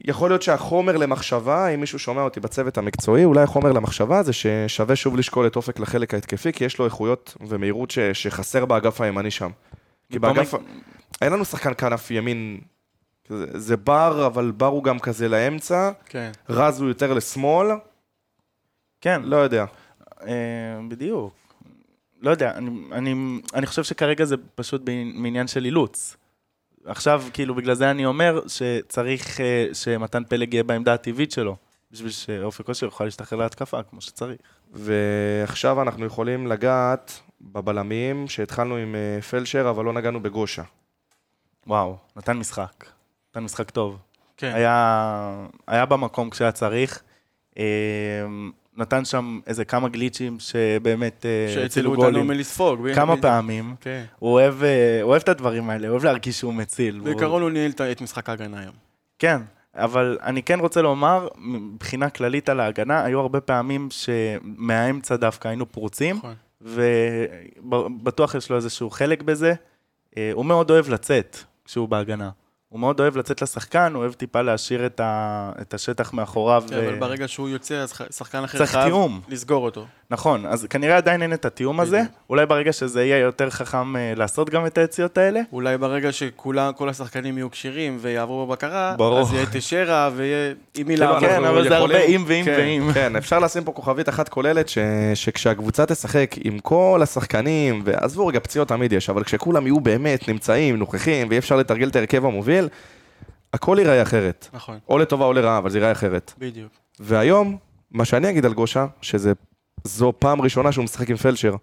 [0.05, 4.95] ויכול להיות שהחומר למחשבה, אם מישהו שומע אותי בצוות המקצועי, אולי החומר למחשבה זה ששווה
[4.95, 9.31] שוב לשקול את אופק לחלק ההתקפי, כי יש לו איכויות ומהירות ש- שחסר באגף הימני
[9.31, 9.49] שם.
[10.11, 10.53] כי באגף...
[11.21, 12.59] אין לנו שחקן כנף ימין,
[13.29, 16.31] זה, זה בר, אבל בר הוא גם כזה לאמצע, כן.
[16.49, 17.67] רז הוא יותר לשמאל,
[19.01, 19.65] כן, לא יודע.
[20.21, 20.33] אה,
[20.89, 21.42] בדיוק.
[22.23, 24.81] לא יודע, אני, אני, אני חושב שכרגע זה פשוט
[25.13, 26.17] מעניין של אילוץ.
[26.85, 31.55] עכשיו, כאילו, בגלל זה אני אומר שצריך אה, שמתן פלג יהיה בעמדה הטבעית שלו,
[31.91, 34.37] בשביל שאופק כושר יוכל להשתחרר להתקפה כמו שצריך.
[34.71, 40.63] ועכשיו אנחנו יכולים לגעת בבלמים, שהתחלנו עם אה, פלשר, אבל לא נגענו בגושה.
[41.67, 42.85] וואו, נתן משחק.
[43.31, 43.97] נתן משחק טוב.
[44.37, 44.51] כן.
[44.53, 47.03] היה, היה במקום כשהיה צריך.
[47.57, 47.63] אה,
[48.77, 52.27] נתן שם איזה כמה גליצ'ים שבאמת אה, הצילו שהצילו אותנו גולים.
[52.27, 52.87] מלספוג.
[52.95, 53.75] כמה פעמים.
[53.81, 54.03] כן.
[54.19, 56.99] הוא אוהב, אה, אוהב את הדברים האלה, הוא אוהב להרגיש שהוא מציל.
[56.99, 58.73] בעיקרון הוא ניהל את- את משחק ההגנה היום.
[59.19, 59.37] כן,
[59.75, 65.71] אבל אני כן רוצה לומר, מבחינה כללית על ההגנה, היו הרבה פעמים שמהאמצע דווקא היינו
[65.71, 66.33] פרוצים, נכון.
[66.61, 69.53] ובטוח יש לו איזשהו חלק בזה.
[70.17, 72.29] אה, הוא מאוד אוהב לצאת כשהוא בהגנה.
[72.73, 75.51] הוא מאוד אוהב לצאת לשחקן, הוא אוהב טיפה להשאיר את, ה...
[75.61, 76.63] את השטח מאחוריו.
[76.69, 78.93] כן, אבל ברגע שהוא יוצא, אז שחקן אחר חייב.
[79.29, 79.85] לסגור אותו.
[80.11, 82.01] נכון, אז כנראה עדיין אין את התיאום הזה.
[82.29, 85.41] אולי ברגע שזה יהיה יותר חכם אה, לעשות גם את היציאות האלה.
[85.51, 89.19] אולי ברגע שכולם, כל השחקנים יהיו כשירים ויעברו בבקרה, ברור.
[89.19, 91.19] אז יהיה תשרה ויהיה עם מי לעבוד.
[91.19, 92.93] כן, אבל זה הרבה אם ואם כן, ואם.
[92.93, 94.77] כן, אפשר לשים פה כוכבית אחת כוללת, ש...
[95.13, 100.77] שכשהקבוצה תשחק עם כל השחקנים, ועזבו רגע, פציעות תמיד יש, אבל כשכולם יהיו באמת נמצאים,
[100.77, 102.69] נוכחים, ואי אפשר לתרגל את ההרכב המוביל,
[103.53, 104.47] הכל ייראה אחרת.
[104.53, 106.33] נכון, או לטובה או לרעה, אבל זה ייראה אחרת.
[106.37, 106.71] בדיוק.
[106.99, 107.57] והיום,
[107.91, 108.85] מה שאני אגיד על גושה,
[109.87, 111.55] שזו פעם ראשונה שהוא משחק עם פלשר.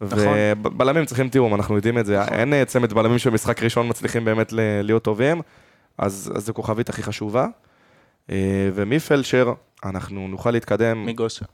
[0.00, 0.18] נכון.
[0.62, 2.20] ובלמים צריכים תיאום, אנחנו יודעים את זה.
[2.20, 2.34] נכון.
[2.34, 5.40] אין אה, צמד בלמים שבמשחק ראשון מצליחים באמת ל- להיות טובים,
[5.98, 7.46] אז, אז זו כוכבית הכי חשובה.
[8.30, 8.36] אה,
[8.74, 9.52] ומפלשר,
[9.84, 11.44] אנחנו נוכל להתקדם מגושה.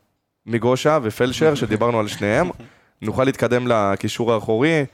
[0.47, 2.51] מגושה ופלשר, שדיברנו על שניהם,
[3.03, 4.85] נוכל להתקדם לקישור האחורי,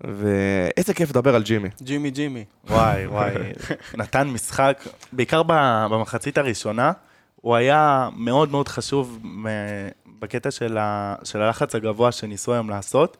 [0.00, 1.68] ואיזה כיף לדבר על ג'ימי.
[1.82, 2.44] ג'ימי ג'ימי.
[2.70, 3.34] וואי, וואי,
[3.98, 5.42] נתן משחק, בעיקר
[5.90, 6.92] במחצית הראשונה,
[7.36, 9.46] הוא היה מאוד מאוד חשוב מ-
[10.22, 13.16] בקטע של, ה, של הלחץ הגבוה שניסו היום לעשות,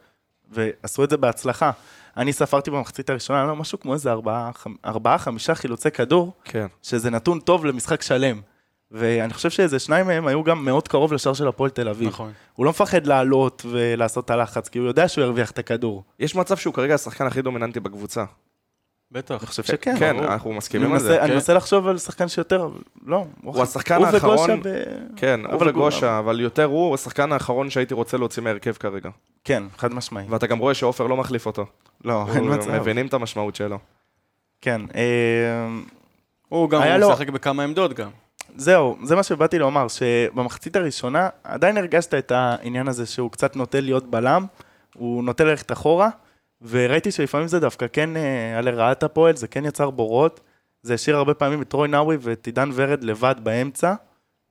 [0.51, 1.71] ועשו את זה בהצלחה.
[2.17, 4.51] אני ספרתי במחצית הראשונה, לא, משהו כמו איזה ארבעה,
[4.85, 6.67] ארבעה, חמישה חילוצי כדור, כן.
[6.83, 8.41] שזה נתון טוב למשחק שלם.
[8.91, 12.09] ואני חושב שאיזה שניים מהם היו גם מאוד קרוב לשער של הפועל תל אביב.
[12.09, 12.33] נכון.
[12.53, 16.05] הוא לא מפחד לעלות ולעשות את הלחץ, כי הוא יודע שהוא ירוויח את הכדור.
[16.19, 18.25] יש מצב שהוא כרגע השחקן הכי דומיננטי בקבוצה.
[19.13, 19.35] בטח.
[19.41, 19.95] אני חושב שכן.
[19.99, 20.19] כן.
[20.19, 21.19] אנחנו מסכימים על זה.
[21.21, 21.35] אני כן.
[21.35, 22.69] מנסה לחשוב על שחקן שיותר,
[23.07, 23.25] לא.
[23.43, 24.83] הוא השחקן הוא האחרון- וגושה ב...
[25.17, 29.11] כן, הוא אבל- וגושה, אבל יותר הוא, השחקן האחרון שהייתי רוצה להוציא מהרכב כרגע.
[29.45, 30.25] כן, חד משמעי.
[30.29, 31.67] ואתה גם רואה שעופר לא מחליף אותו.
[32.05, 32.71] לא, אין מצב.
[32.71, 33.79] מבינים את המשמעות שלו.
[34.61, 35.69] כן, אה,
[36.49, 38.09] הוא גם משחק בכמה עמדות גם.
[38.57, 43.81] זהו, זה מה שבאתי לומר, שבמחצית הראשונה עדיין הרגשת את העניין הזה שהוא קצת נוטה
[43.81, 44.47] להיות בלם,
[44.95, 46.09] הוא נוטה ללכת אחורה,
[46.69, 50.41] וראיתי שלפעמים זה דווקא כן אה, היה לרעת הפועל, זה כן יצר בורות,
[50.83, 53.95] זה השאיר הרבה פעמים את רוי נאווי ואת עידן ורד לבד באמצע,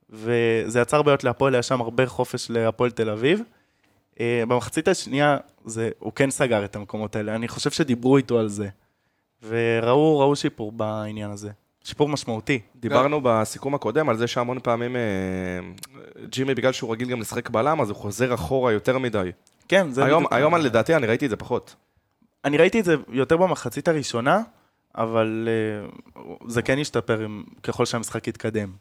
[0.10, 3.41] וזה יצר בעיות להפועל, היה שם הרבה חופש להפועל תל אביב.
[4.19, 8.47] אה, במחצית השנייה זה, הוא כן סגר את המקומות האלה, אני חושב שדיברו איתו על
[8.47, 8.69] זה,
[9.47, 11.50] וראו ראו שיפור בעניין הזה,
[11.84, 12.60] שיפור משמעותי.
[12.76, 15.02] דיברנו בסיכום הקודם על זה שהמון פעמים אה,
[16.26, 19.32] ג'ימי, בגלל שהוא רגיל גם לשחק בלם, אז הוא חוזר אחורה יותר מדי.
[19.67, 20.06] כן, זה...
[20.06, 21.76] היום, היום לדעתי אני ראיתי את זה פחות.
[22.45, 24.41] אני ראיתי את זה יותר במחצית הראשונה,
[24.95, 25.47] אבל
[26.15, 27.27] uh, זה כן ישתפר
[27.63, 28.71] ככל שהמשחק יתקדם.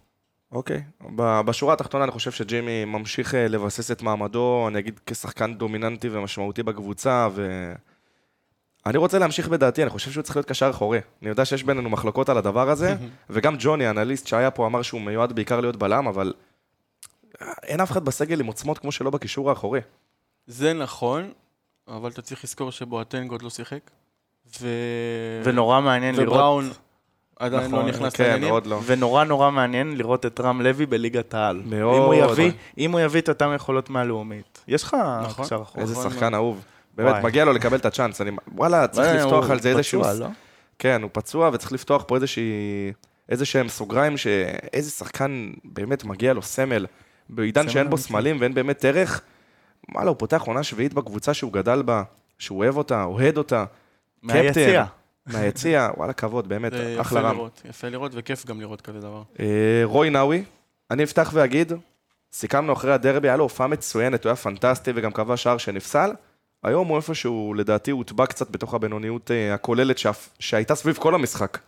[0.52, 0.82] אוקיי.
[1.16, 6.08] ב- בשורה התחתונה אני חושב שג'ימי ממשיך אה, לבסס את מעמדו, אני אגיד כשחקן דומיננטי
[6.08, 7.72] ומשמעותי בקבוצה, ו...
[8.86, 10.98] אני רוצה להמשיך בדעתי, אני חושב שהוא צריך להיות קשר אחורי.
[11.22, 12.96] אני יודע שיש בינינו מחלוקות על הדבר הזה,
[13.30, 16.32] וגם ג'וני, האנליסט שהיה פה, אמר שהוא מיועד בעיקר להיות בלם, אבל
[17.62, 19.80] אין אף אחד בסגל עם עוצמות כמו שלו בקישור האחורי.
[20.46, 21.32] זה נכון,
[21.96, 23.90] אבל אתה צריך לזכור שבואטנג עוד לא שיחק.
[24.60, 24.68] ו...
[25.44, 26.28] ונורא מעניין לראות...
[26.28, 26.70] ובראון
[27.40, 28.50] עדיין נכון, לא נכנס כן, לעניינים.
[28.50, 28.80] עוד לא.
[28.86, 31.62] ונורא נורא מעניין לראות את רם לוי בליגת העל.
[31.66, 31.96] מאוד.
[31.96, 34.64] אם הוא יביא, אם הוא יביא את אותן יכולות מהלאומית.
[34.68, 35.44] יש לך נכון.
[35.44, 35.82] קשר אחורה.
[35.82, 36.34] איזה נכון שחקן מאוד.
[36.34, 36.64] אהוב.
[36.96, 37.22] באמת, וואי.
[37.22, 38.20] מגיע לו לקבל את הצ'אנס.
[38.20, 40.02] אני, וואלה, צריך אה, לפתוח על זה איזשהו...
[40.02, 40.26] פצוע, לא?
[40.78, 42.42] כן, הוא פצוע וצריך לפתוח פה איזושהי...
[43.28, 46.86] איזה שהם סוגריים שאיזה שחקן באמת מגיע לו סמל.
[47.28, 47.98] בעידן סמל שאין בו.
[47.98, 49.20] סמלים ואין באמת ערך,
[49.94, 52.02] וואלה, הוא פותח עונה שביעית בקבוצה שהוא גדל בה,
[52.38, 53.64] שהוא אוהב אותה, אוהד אותה.
[54.22, 54.84] מהיציע.
[55.26, 57.36] מהיציע, וואלה, כבוד, באמת, אחלה רם.
[57.36, 59.22] לראות, יפה לראות וכיף גם לראות כזה דבר.
[59.40, 60.44] אה, רוי נאווי,
[60.90, 61.72] אני אפתח ואגיד,
[62.32, 66.10] סיכמנו אחרי הדרבי, היה לו הופעה מצוינת, הוא היה פנטסטי וגם קבע שער שנפסל.
[66.64, 70.00] היום הוא איפשהו, לדעתי, הוטבע קצת בתוך הבינוניות אה, הכוללת
[70.38, 71.58] שהייתה סביב כל המשחק.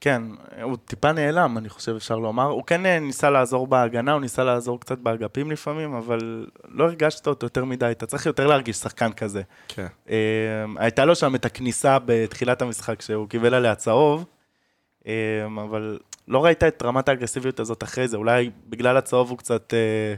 [0.00, 0.22] כן,
[0.62, 2.44] הוא טיפה נעלם, אני חושב, אפשר לומר.
[2.44, 7.26] הוא כן אה, ניסה לעזור בהגנה, הוא ניסה לעזור קצת באגפים לפעמים, אבל לא הרגשת
[7.26, 7.90] אותו יותר מדי.
[7.90, 9.42] אתה צריך יותר להרגיש שחקן כזה.
[9.68, 9.86] כן.
[10.10, 10.16] אה,
[10.76, 14.24] הייתה לו שם את הכניסה בתחילת המשחק, שהוא קיבל עליה צהוב,
[15.06, 15.12] אה,
[15.46, 18.16] אבל לא ראית את רמת האגרסיביות הזאת אחרי זה.
[18.16, 20.14] אולי בגלל הצהוב הוא קצת, אה,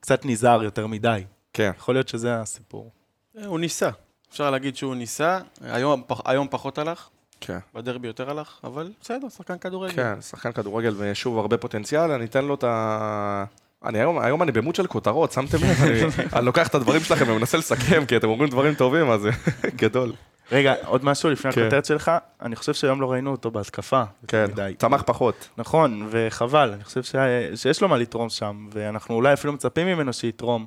[0.00, 1.24] קצת נזהר יותר מדי.
[1.52, 1.70] כן.
[1.76, 2.90] יכול להיות שזה הסיפור.
[3.38, 3.90] אה, הוא ניסה.
[4.30, 7.08] אפשר להגיד שהוא ניסה, היום, היום פחות הלך,
[7.40, 7.58] כן.
[7.74, 9.94] בדרבי יותר הלך, אבל בסדר, שחקן כדורגל.
[9.94, 13.44] כן, שחקן כדורגל ושוב הרבה פוטנציאל, אני אתן לו את ה...
[13.84, 15.82] אני היום, היום אני במות של כותרות, שמתם לב?
[15.82, 16.00] אני,
[16.36, 19.30] אני לוקח את הדברים שלכם ומנסה לסכם, כי אתם אומרים דברים טובים, אז זה
[19.82, 20.12] גדול.
[20.52, 21.60] רגע, עוד משהו לפני כן.
[21.60, 22.10] הכותרת שלך,
[22.42, 24.02] אני חושב שהיום לא ראינו אותו בהתקפה.
[24.28, 24.74] כן, מדי.
[24.78, 25.48] צמח פחות.
[25.58, 27.14] נכון, וחבל, אני חושב ש...
[27.54, 30.66] שיש לו מה לתרום שם, ואנחנו אולי אפילו מצפים ממנו שיתרום,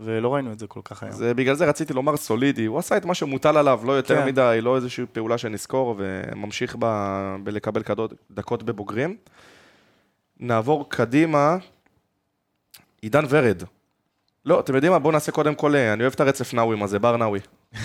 [0.00, 1.14] ולא ראינו את זה כל כך היום.
[1.14, 4.26] זה, בגלל זה רציתי לומר סולידי, הוא עשה את מה שמוטל עליו, לא יותר כן.
[4.26, 6.86] מדי, לא איזושהי פעולה שנזכור, וממשיך ב,
[7.44, 9.16] בלקבל כדות, דקות בבוגרים.
[10.40, 11.56] נעבור קדימה,
[13.02, 13.62] עידן ורד.
[14.44, 14.98] לא, אתם יודעים מה?
[14.98, 17.40] בואו נעשה קודם כל, אה, אני אוהב את הרצף נאווים הזה, בר נאווי.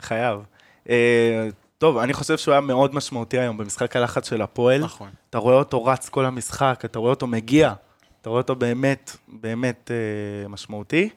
[0.00, 0.40] חייב.
[0.88, 4.80] אה, טוב, אני חושב שהוא היה מאוד משמעותי היום במשחק הלחץ של הפועל.
[4.80, 5.10] נכון.
[5.30, 7.72] אתה רואה אותו רץ כל המשחק, אתה רואה אותו מגיע,
[8.20, 11.08] אתה רואה אותו באמת, באמת אה, משמעותי.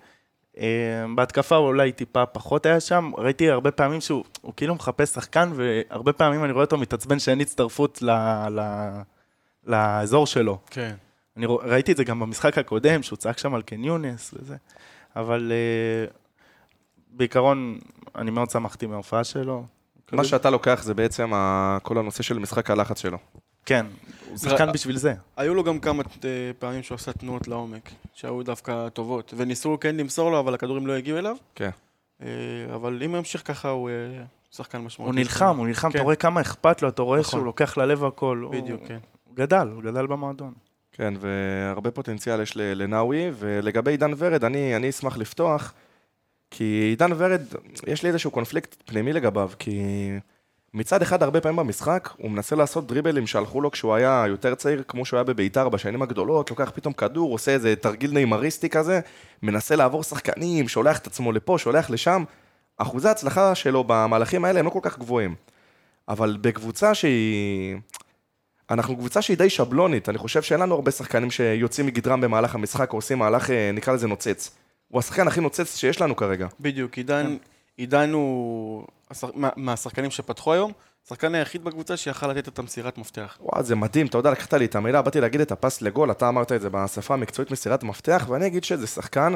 [0.57, 0.65] אה,
[1.15, 5.51] בהתקפה הוא אולי טיפה פחות היה שם, ראיתי הרבה פעמים שהוא הוא כאילו מחפש שחקן,
[5.55, 8.11] והרבה פעמים אני רואה אותו מתעצבן שאין הצטרפות ל,
[8.49, 8.89] ל,
[9.65, 10.59] לאזור שלו.
[10.69, 10.95] כן.
[11.37, 14.55] אני רוא- ראיתי את זה גם במשחק הקודם, שהוא צעק שם על קן יונס וזה,
[15.15, 16.05] אבל אה,
[17.09, 17.79] בעיקרון,
[18.15, 19.65] אני מאוד שמחתי מההופעה שלו.
[20.11, 21.31] מה שאתה לוקח זה בעצם
[21.83, 23.17] כל הנושא של משחק הלחץ שלו.
[23.65, 23.85] כן,
[24.29, 25.13] הוא שחקן בשביל זה.
[25.37, 29.95] היו לו גם כמה אה, פעמים שהוא עשה תנועות לעומק, שהיו דווקא טובות, וניסו כן
[29.95, 31.35] למסור לו, אבל הכדורים לא הגיעו אליו.
[31.55, 31.69] כן.
[32.21, 32.27] אה,
[32.75, 35.11] אבל אם הוא ימשיך ככה, הוא אה, שחקן משמעותי.
[35.11, 35.95] הוא נלחם, הוא נלחם, כן.
[35.97, 37.31] אתה רואה כמה אכפת לו, אתה רואה נכון.
[37.31, 38.41] שהוא לוקח ללב הכל.
[38.43, 38.97] הוא- בדיוק, כן.
[39.23, 40.53] הוא גדל, הוא גדל במועדון.
[40.91, 45.73] כן, והרבה פוטנציאל יש לנאווי, ולגבי עידן ורד, אני, אני אשמח לפתוח,
[46.51, 47.41] כי עידן ורד,
[47.87, 49.81] יש לי איזשהו קונפליקט פנימי לגביו, כי
[50.73, 54.83] מצד אחד, הרבה פעמים במשחק, הוא מנסה לעשות דריבלים שהלכו לו כשהוא היה יותר צעיר,
[54.87, 58.99] כמו שהוא היה בביתר בשנים הגדולות, לוקח פתאום כדור, עושה איזה תרגיל נeyמריסטי כזה,
[59.43, 62.23] מנסה לעבור שחקנים, שולח את עצמו לפה, שולח לשם.
[62.77, 65.35] אחוזי ההצלחה שלו במהלכים האלה הם לא כל כך גבוהים.
[66.09, 67.77] אבל בקבוצה שהיא...
[68.69, 72.93] אנחנו קבוצה שהיא די שבלונית, אני חושב שאין לנו הרבה שחקנים שיוצאים מגדרם במהלך המשחק
[72.93, 74.51] או עושים מהלך, אה, נקרא לזה נוצץ.
[74.87, 76.47] הוא השחקן הכי נוצץ שיש לנו כרגע.
[76.59, 77.37] בדיוק, עידן,
[77.77, 80.71] עידן הוא השח- מה- מהשחקנים שפתחו היום,
[81.05, 83.37] השחקן היחיד בקבוצה שיכל לתת את המסירת מפתח.
[83.41, 86.29] וואו, זה מדהים, אתה יודע, לקחת לי את המילה, באתי להגיד את הפס לגול, אתה
[86.29, 89.33] אמרת את זה בשפה המקצועית מסירת מפתח, ואני אגיד שזה שחקן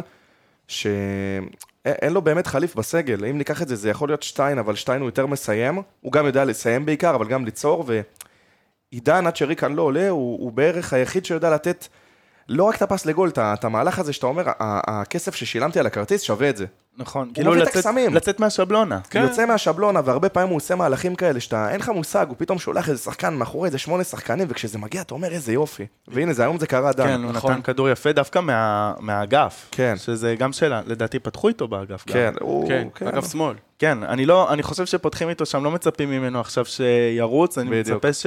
[0.67, 3.25] שאין לו באמת חליף בסגל.
[3.25, 5.81] אם ניקח את זה, זה יכול להיות שטיין, אבל שטיין הוא יותר מסיים.
[6.01, 7.85] הוא גם יודע לסיים בעיקר, אבל גם ליצור,
[8.91, 11.87] ועידן, עד שריקן לא עולה, הוא, הוא בערך היחיד שיודע לתת
[12.49, 16.49] לא רק את הפס לגול, את המהלך הזה שאתה אומר, הכסף ששילמתי על הכרטיס שווה
[16.49, 16.65] את זה.
[16.97, 17.85] נכון, את לצאת-.
[18.11, 18.99] לצאת מהשבלונה.
[19.09, 19.21] כן.
[19.21, 22.89] יוצא מהשבלונה, והרבה פעמים הוא עושה מהלכים כאלה שאתה, אין לך מושג, הוא פתאום שולח
[22.89, 25.85] איזה שחקן מאחורי איזה שמונה שחקנים, וכשזה מגיע אתה אומר איזה יופי.
[26.07, 27.07] והנה, זה היום זה קרה דן.
[27.07, 27.51] כן, הוא נכון.
[27.51, 29.67] נתן כדור יפה דווקא מה- מהאגף.
[29.71, 29.93] כן.
[29.97, 32.07] שזה גם שאלה, לדעתי פתחו איתו באגף.
[32.07, 32.13] גם.
[32.13, 32.67] כן, הוא...
[32.67, 33.07] כן, כן.
[33.07, 33.55] אגב שמאל.
[33.79, 38.05] כן, אני לא, אני חושב שפותחים איתו שם, לא מצפים ממנו עכשיו שירוץ, אני בדיוק.
[38.05, 38.25] מצפה ש...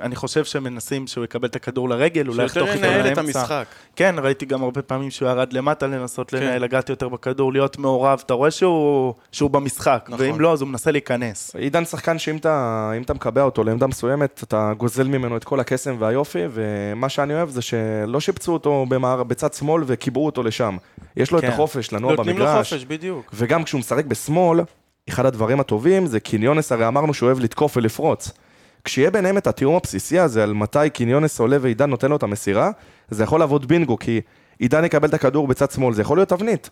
[0.00, 3.12] אני חושב שמנסים שהוא יקבל את הכדור לרגל, אולי שיותר יחתוך איתו ינהל לאמצע.
[3.12, 3.64] את המשחק.
[3.96, 6.36] כן, ראיתי גם הרבה פעמים שהוא ירד למטה לנסות כן.
[6.36, 10.26] לנהל, לגעת יותר בכדור, להיות מעורב, אתה רואה שהוא, שהוא במשחק, נכון.
[10.26, 11.56] ואם לא, אז הוא מנסה להיכנס.
[11.56, 15.96] עידן שחקן שאם אתה, אתה מקבע אותו לעמדה מסוימת, אתה גוזל ממנו את כל הקסם
[15.98, 20.76] והיופי, ומה שאני אוהב זה שלא שיפצו אותו במער, בצד שמאל וקיבעו אותו לשם.
[21.16, 21.48] יש לו כן.
[21.48, 23.30] את החופש לנוע נותנים לו במגרש, חופש, בדיוק.
[23.34, 24.59] וגם כשהוא משחק בשמאל,
[25.10, 28.30] אחד הדברים הטובים זה קיניונס, הרי אמרנו שהוא אוהב לתקוף ולפרוץ.
[28.84, 32.70] כשיהיה ביניהם את התיאום הבסיסי הזה על מתי קיניונס עולה ועידן נותן לו את המסירה,
[33.10, 34.20] זה יכול לעבוד בינגו, כי
[34.58, 36.70] עידן יקבל את הכדור בצד שמאל, זה יכול להיות תבנית.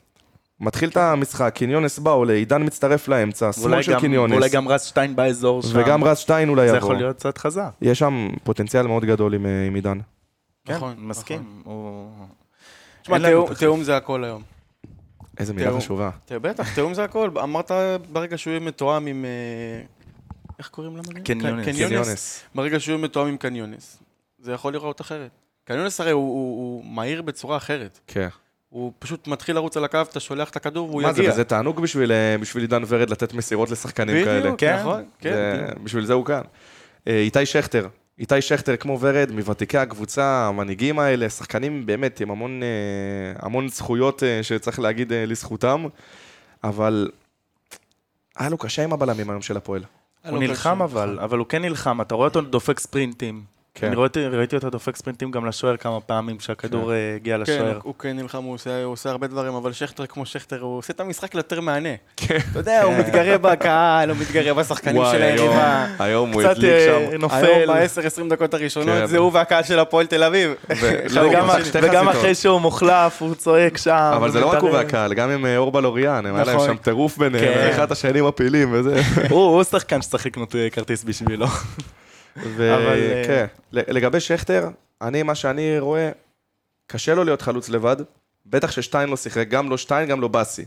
[0.60, 4.68] מתחיל את המשחק, קיניונס בא, עולה, עידן מצטרף לאמצע, שמאל של גם- קיניונס, ואולי גם
[4.68, 5.68] רז שטיין באזור שם.
[5.80, 6.78] וגם רז שטיין אולי זה יבוא.
[6.78, 7.70] יכול להיות קצת חזק.
[7.82, 9.98] יש שם פוטנציאל מאוד גדול עם, אה, עם עידן.
[10.64, 11.42] כן, נכון, מסכים.
[11.64, 12.10] הוא-
[13.02, 13.18] תשמע.
[13.58, 14.42] תיאום זה הכל היום.
[15.38, 15.76] איזה מילה.
[15.76, 16.10] חשובה.
[16.30, 17.30] בטח, תיאום זה הכל.
[17.42, 17.70] אמרת
[18.12, 19.24] ברגע שהוא יהיה מתואם עם...
[19.24, 19.80] אה,
[20.58, 21.22] איך קוראים למגן?
[21.22, 21.64] קיניונס.
[21.64, 22.42] קיניונס.
[22.54, 23.98] ברגע שהוא יהיה מתואם עם קיניונס,
[24.38, 25.30] זה יכול להיראות אחרת.
[25.64, 27.98] קיניונס הרי הוא, מהיר בצורה אחרת.
[28.06, 28.28] כן.
[28.68, 31.32] הוא פשוט מתחיל לרוץ על הקו, אתה שולח את הכדור והוא מה זה, יגיע.
[31.32, 34.40] וזה תענוג בשביל, אה, בשביל עידן ורד לתת מסירות לשחקנים כאלה.
[34.40, 34.78] בדיוק, כן.
[34.80, 35.32] נכון, כן.
[35.32, 35.78] זה- בדיוק.
[35.84, 36.42] בשביל זה הוא כאן.
[37.08, 37.88] אה, איתי שכטר,
[38.18, 44.22] איתי שכטר כמו ורד, מוותיקי הקבוצה, המנהיגים האלה, שחקנים באמת עם המון, אה, המון זכויות
[44.22, 45.86] אה, שצריך להגיד אה, לזכותם,
[46.64, 47.10] אבל
[48.36, 49.84] היה לו קשה עם הבלמים היום של הפועל.
[50.28, 51.24] הוא נלחם קשה, אבל, נכון.
[51.24, 53.57] אבל הוא כן נלחם, אתה רואה אותו דופק ספרינטים.
[53.80, 53.86] כן.
[53.86, 57.78] אני ראיתי, ראיתי אותו דופק ספרינטים גם לשוער כמה פעמים, שהכדור אה, הגיע כן, לשוער.
[57.82, 60.92] הוא כן נלחם, הוא עושה, הוא עושה הרבה דברים, אבל שכטר כמו שכטר, הוא עושה
[60.92, 61.88] את המשחק ליותר מהנה.
[62.16, 62.38] כן.
[62.50, 65.86] אתה יודע, הוא מתגרה בקהל, הוא מתגרה בשחקנים של היריבה.
[65.98, 67.16] היום הוא הדליק אה, שם.
[67.16, 67.36] נופל.
[67.36, 68.56] היום ב-10-20 דקות כן.
[68.56, 70.54] הראשונות, זה הוא והקהל של הפועל תל אביב.
[71.10, 71.22] לא,
[71.82, 72.08] וגם.
[72.08, 74.10] אחרי שהוא מוחלף, הוא צועק שם.
[74.16, 74.70] אבל זה לא רק הוא.
[74.70, 76.68] והקהל, גם עם אה, אורבל אוריאן, הם היה להם נכון.
[76.68, 77.68] שם טירוף ביניהם, כן.
[77.70, 79.00] אחד השני מפילים וזה.
[79.30, 81.46] הוא שחקן שצריך לקנות כרטיס בשבילו.
[82.36, 84.68] אבל, אה, וכן, לגבי שכטר,
[85.02, 86.10] אני, מה שאני רואה,
[86.86, 87.96] קשה לו להיות חלוץ לבד,
[88.46, 90.64] בטח ששטיין לא שיחק, גם לא שטיין, גם לא באסי.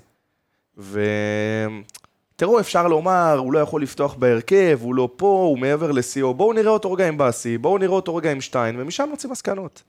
[0.77, 6.53] ותראו, אפשר לומר, הוא לא יכול לפתוח בהרכב, הוא לא פה, הוא מעבר לשיאו, בואו
[6.53, 9.83] נראה אותו רגע עם באסי, בואו נראה אותו רגע עם שטיין, ומשם נוציא מסקנות.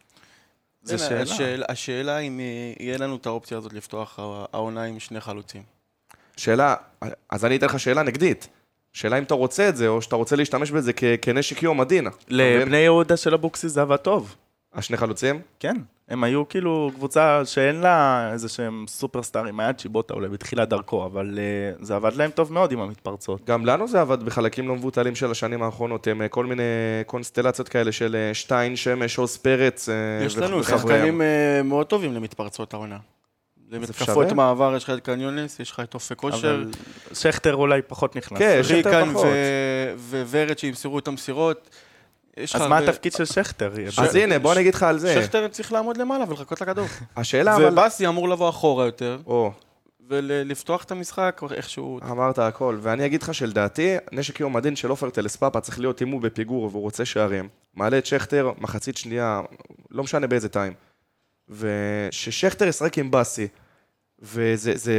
[0.83, 1.23] זה הנה, שאלה.
[1.23, 1.67] השאלה.
[1.69, 5.63] השאלה אם אה, יהיה לנו את האופציה הזאת לפתוח הע- העונה עם שני חלוצים.
[6.37, 6.75] שאלה,
[7.31, 8.49] אז אני אתן לך שאלה נגדית.
[8.93, 12.07] שאלה אם אתה רוצה את זה, או שאתה רוצה להשתמש בזה כ- כנשק יום מבין?
[12.29, 14.35] לבני יהודה של אבוקסיס זה עבד טוב.
[14.75, 15.41] השני חלוצים?
[15.61, 15.77] כן,
[16.09, 21.39] הם היו כאילו קבוצה שאין לה איזה שהם סופרסטארים, היה צ'יבוטה אולי בתחילת דרכו, אבל
[21.79, 23.45] uh, זה עבד להם טוב מאוד עם המתפרצות.
[23.45, 26.63] גם לנו זה עבד בחלקים לא מבוטלים של השנים האחרונות, הם אה, כל מיני
[27.07, 29.89] קונסטלציות כאלה של אה, שטיין, שמש, עוז פרץ.
[29.89, 29.95] אה,
[30.27, 30.65] יש לנו.
[30.65, 32.99] שחקנים אה, מאוד טובים למתפרצות העונה.
[33.73, 34.33] למתקפות.
[34.33, 36.71] מעבר יש לך את קניונס, יש לך את אופק כושר, אבל
[37.13, 38.39] שכטר אולי פחות נכנס.
[38.39, 39.27] כן, ריקן פחות.
[39.97, 41.71] ו- וורד שימסרו את המסירות.
[42.55, 43.73] אז מה התפקיד של שכטר?
[43.99, 45.23] אז הנה, בוא אני אגיד לך על זה.
[45.23, 46.87] שכטר צריך לעמוד למעלה ולחכות לכדור.
[47.17, 47.69] השאלה אבל...
[47.69, 49.19] ובאסי אמור לבוא אחורה יותר,
[50.09, 52.01] ולפתוח את המשחק איכשהו.
[52.11, 56.09] אמרת הכל, ואני אגיד לך שלדעתי, נשק יום הדין של עופר טלספאפה צריך להיות אם
[56.09, 57.49] הוא בפיגור והוא רוצה שערים.
[57.75, 59.41] מעלה את שכטר, מחצית שנייה,
[59.91, 60.73] לא משנה באיזה טיים.
[61.49, 63.49] וששכטר ישחק עם באסי,
[64.23, 64.99] וזה זה,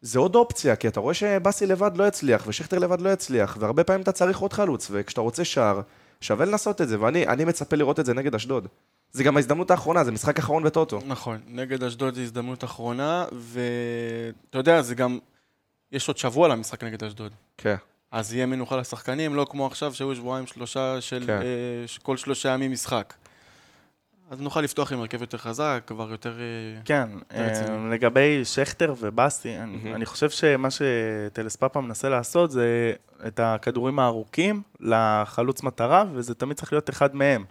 [0.00, 3.84] זה עוד אופציה, כי אתה רואה שבאסי לבד לא יצליח, ושכטר לבד לא יצליח, והרבה
[3.84, 5.80] פעמים אתה צריך עוד חלוץ, וכשאתה רוצה שער,
[6.20, 8.68] שווה לנסות את זה, ואני אני מצפה לראות את זה נגד אשדוד.
[9.12, 11.00] זה גם ההזדמנות האחרונה, זה משחק אחרון בטוטו.
[11.06, 15.18] נכון, נגד אשדוד זו הזדמנות אחרונה, ואתה יודע, זה גם...
[15.92, 17.32] יש עוד שבוע למשחק נגד אשדוד.
[17.58, 17.76] כן.
[18.10, 21.38] אז יהיה מנוחה לשחקנים, לא כמו עכשיו שהיו שבועיים שלושה של כן.
[21.42, 23.14] אה, כל שלושה ימים משחק.
[24.30, 26.32] אז נוכל לפתוח עם הרכב יותר חזק, כבר יותר...
[26.40, 27.70] אה, כן, רציני.
[27.70, 29.94] אה, לגבי שכטר ובאסי, אני- מהמם.
[29.94, 32.92] אני חושב שמה שטלספאפה מנסה לעשות זה
[33.26, 37.44] את הכדורים הארוכים לחלוץ מטרה, וזה תמיד צריך להיות אחד מהם.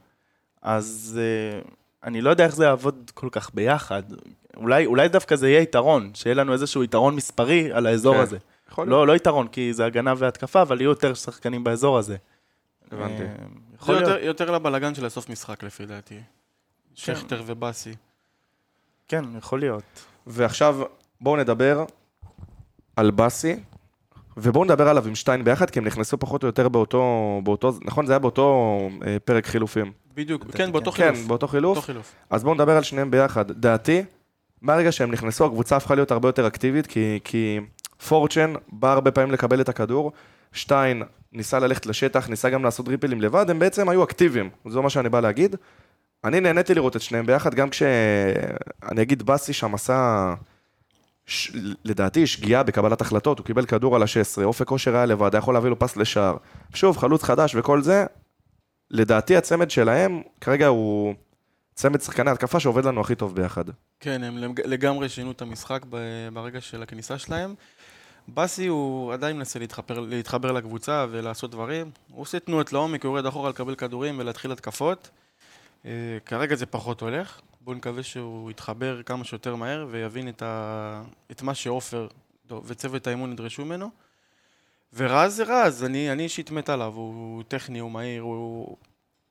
[0.62, 1.62] אז אה,
[2.03, 4.03] אני לא יודע איך זה יעבוד כל כך ביחד.
[4.57, 8.38] אולי, אולי דווקא זה יהיה יתרון, שיהיה לנו איזשהו יתרון מספרי על האזור כן, הזה.
[8.71, 8.91] יכול להיות.
[8.91, 12.15] לא, לא יתרון, כי זה הגנה והתקפה, אבל יהיו יותר שחקנים באזור הזה.
[12.91, 13.23] הבנתי.
[13.86, 16.19] זה יותר, יותר לבלגן של הסוף משחק לפי דעתי.
[16.95, 17.15] כן.
[17.15, 17.93] שכטר ובאסי.
[19.08, 20.06] כן, יכול להיות.
[20.27, 20.79] ועכשיו
[21.21, 21.86] בואו נדבר
[22.95, 23.56] על באסי,
[24.38, 28.06] ובואו נדבר עליו עם שטיין ביחד, כי הם נכנסו פחות או יותר באותו, באותו נכון?
[28.06, 28.77] זה היה באותו
[29.08, 29.91] אה, פרק חילופים.
[30.15, 30.97] בדיוק, לדעתי כן, באותו כן.
[30.97, 31.15] חילוף.
[31.15, 31.86] כן, באותו באותו חילוף.
[31.86, 32.15] חילוף.
[32.29, 33.51] אז בואו נדבר על שניהם ביחד.
[33.51, 34.03] דעתי,
[34.62, 37.60] מהרגע שהם נכנסו, הקבוצה הפכה להיות הרבה יותר אקטיבית, כי, כי
[38.08, 40.12] פורצ'ן בא הרבה פעמים לקבל את הכדור,
[40.51, 41.03] שטיין
[41.34, 45.10] ניסה ללכת לשטח, ניסה גם לעשות דריפלים לבד, הם בעצם היו אקטיביים, זה מה שאני
[45.10, 45.56] בא להגיד.
[46.25, 50.33] אני נהניתי לראות את שניהם ביחד, גם כשאני אגיד באסי שם עשה,
[51.25, 51.51] ש...
[51.86, 55.53] לדעתי, שגיאה בקבלת החלטות, הוא קיבל כדור על ה-16, אופק כושר היה לבד, היה יכול
[55.53, 56.38] להביא לו פס לשער.
[56.73, 58.05] שוב, חלוץ חדש וכל זה,
[58.91, 61.13] לדעתי הצמד שלהם, כרגע הוא
[61.76, 63.63] צמד שחקני התקפה שעובד לנו הכי טוב ביחד.
[63.99, 65.86] כן, הם לג- לגמרי שינו את המשחק
[66.34, 67.55] ברגע של הכניסה שלהם.
[68.28, 71.91] באסי הוא עדיין מנסה להתחבר, להתחבר לקבוצה ולעשות דברים.
[72.11, 75.09] הוא עושה תנועות לעומק, הוא יורד אחורה לקבל כדורים ולהתחיל התקפות.
[75.86, 75.91] אה,
[76.25, 77.39] כרגע זה פחות הולך.
[77.61, 81.01] בואו נקווה שהוא יתחבר כמה שיותר מהר ויבין את, ה...
[81.31, 82.07] את מה שעופר
[82.65, 83.89] וצוות האימון ידרשו ממנו.
[84.95, 88.77] ורז זה רז, אני, אני אישית מת עליו, הוא טכני, הוא מהיר, הוא,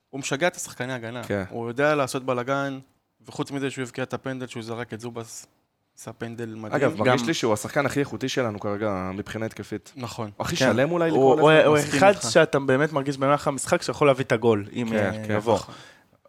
[0.09, 1.23] הוא משגע את השחקני הגנה.
[1.23, 1.43] כן.
[1.49, 2.79] הוא יודע לעשות בלאגן,
[3.27, 5.45] וחוץ מזה שהוא הבקיע את הפנדל שהוא זרק את זובס
[5.97, 6.73] עשה פנדל מדהים.
[6.83, 9.93] אגב, מרגיש גם- לי שהוא השחקן הכי איכותי שלנו כרגע מבחינה התקפית.
[9.95, 10.31] נכון.
[10.39, 10.65] הכי כן.
[10.73, 11.65] שלם אולי הוא- לקרוא הוא לזה?
[11.67, 12.31] הוא מסכים אחד איתך.
[12.31, 15.33] שאתה באמת מרגיש במהלך המשחק שיכול להביא את הגול, אם כן, אה, כן.
[15.33, 15.59] יבוא.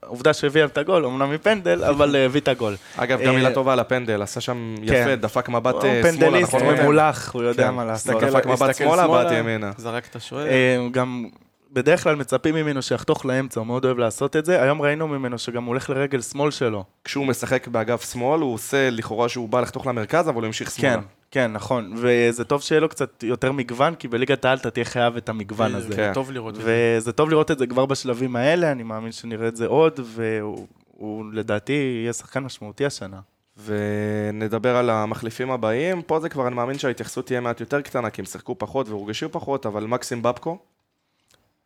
[0.07, 2.76] עובדה שהביא את הגול, אמנם מפנדל, אבל אה, הביא את הגול.
[2.96, 4.94] אגב, גם אה, מילה טובה על הפנדל, עשה שם כן.
[4.94, 6.68] יפה, דפק מבט הוא אה, שמאלה, פנדליסט נכון?
[6.68, 6.82] רותם?
[6.82, 7.74] ממולח, הוא יודע כן.
[7.74, 8.14] מה לעשות.
[8.22, 9.70] הסתכל- דפק מבט שמאלה, בעט ימינה.
[9.76, 10.46] זרק את השוער.
[10.92, 11.24] גם
[11.72, 14.62] בדרך כלל מצפים ממנו שיחתוך לאמצע, הוא מאוד אוהב לעשות את זה.
[14.62, 16.84] היום ראינו ממנו שגם הוא הולך לרגל שמאל שלו.
[17.05, 20.94] כשהוא משחק באגף שמאל, הוא עושה לכאורה שהוא בא לחתוך למרכז, אבל הוא המשיך שמאלה.
[20.94, 21.00] כן,
[21.35, 21.93] כן, נכון.
[21.97, 25.74] וזה טוב שיהיה לו קצת יותר מגוון, כי בליגת העל אתה תהיה חייב את המגוון
[25.74, 25.97] הזה.
[25.97, 26.11] כן.
[26.14, 26.97] טוב לראות את זה.
[26.99, 30.66] וזה טוב לראות את זה כבר בשלבים האלה, אני מאמין שנראה את זה עוד, והוא
[30.91, 33.20] הוא, לדעתי יהיה שחקן משמעותי השנה.
[33.64, 36.03] ונדבר על המחליפים הבאים.
[36.03, 39.32] פה זה כבר, אני מאמין שההתייחסות תהיה מעט יותר קטנה, כי הם שיחקו פחות והורגשו
[39.32, 40.59] פחות, אבל מקסים בבקו,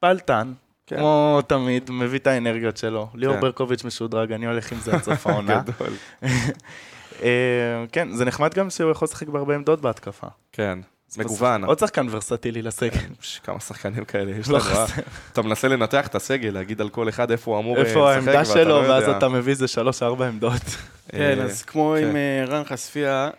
[0.01, 0.53] פלטן,
[0.87, 0.97] כן.
[0.97, 3.09] כמו תמיד, מביא את האנרגיות שלו.
[3.15, 3.41] ליאור כן.
[3.41, 5.63] ברקוביץ' משודרג, אני הולך עם זה עד סוף העונה.
[7.23, 10.27] אה, כן, זה נחמד גם שהוא יכול לשחק בהרבה עמדות בהתקפה.
[10.53, 10.79] כן,
[11.19, 11.65] מגוון.
[11.65, 13.01] עוד שחקן ורסטילי לסגל.
[13.45, 14.87] כמה שחקנים כאלה יש לא לנו, אה?
[15.33, 18.13] אתה מנסה לנתח את הסגל, להגיד על כל אחד איפה הוא אמור אה, לשחק, איפה
[18.13, 19.09] העמדה שלו, לא ואז.
[19.09, 20.63] אתה מביא איזה שלוש-ארבע עמדות.
[21.09, 22.09] כן, אז כמו כן.
[22.09, 22.17] עם
[22.49, 23.31] רן חשפיה,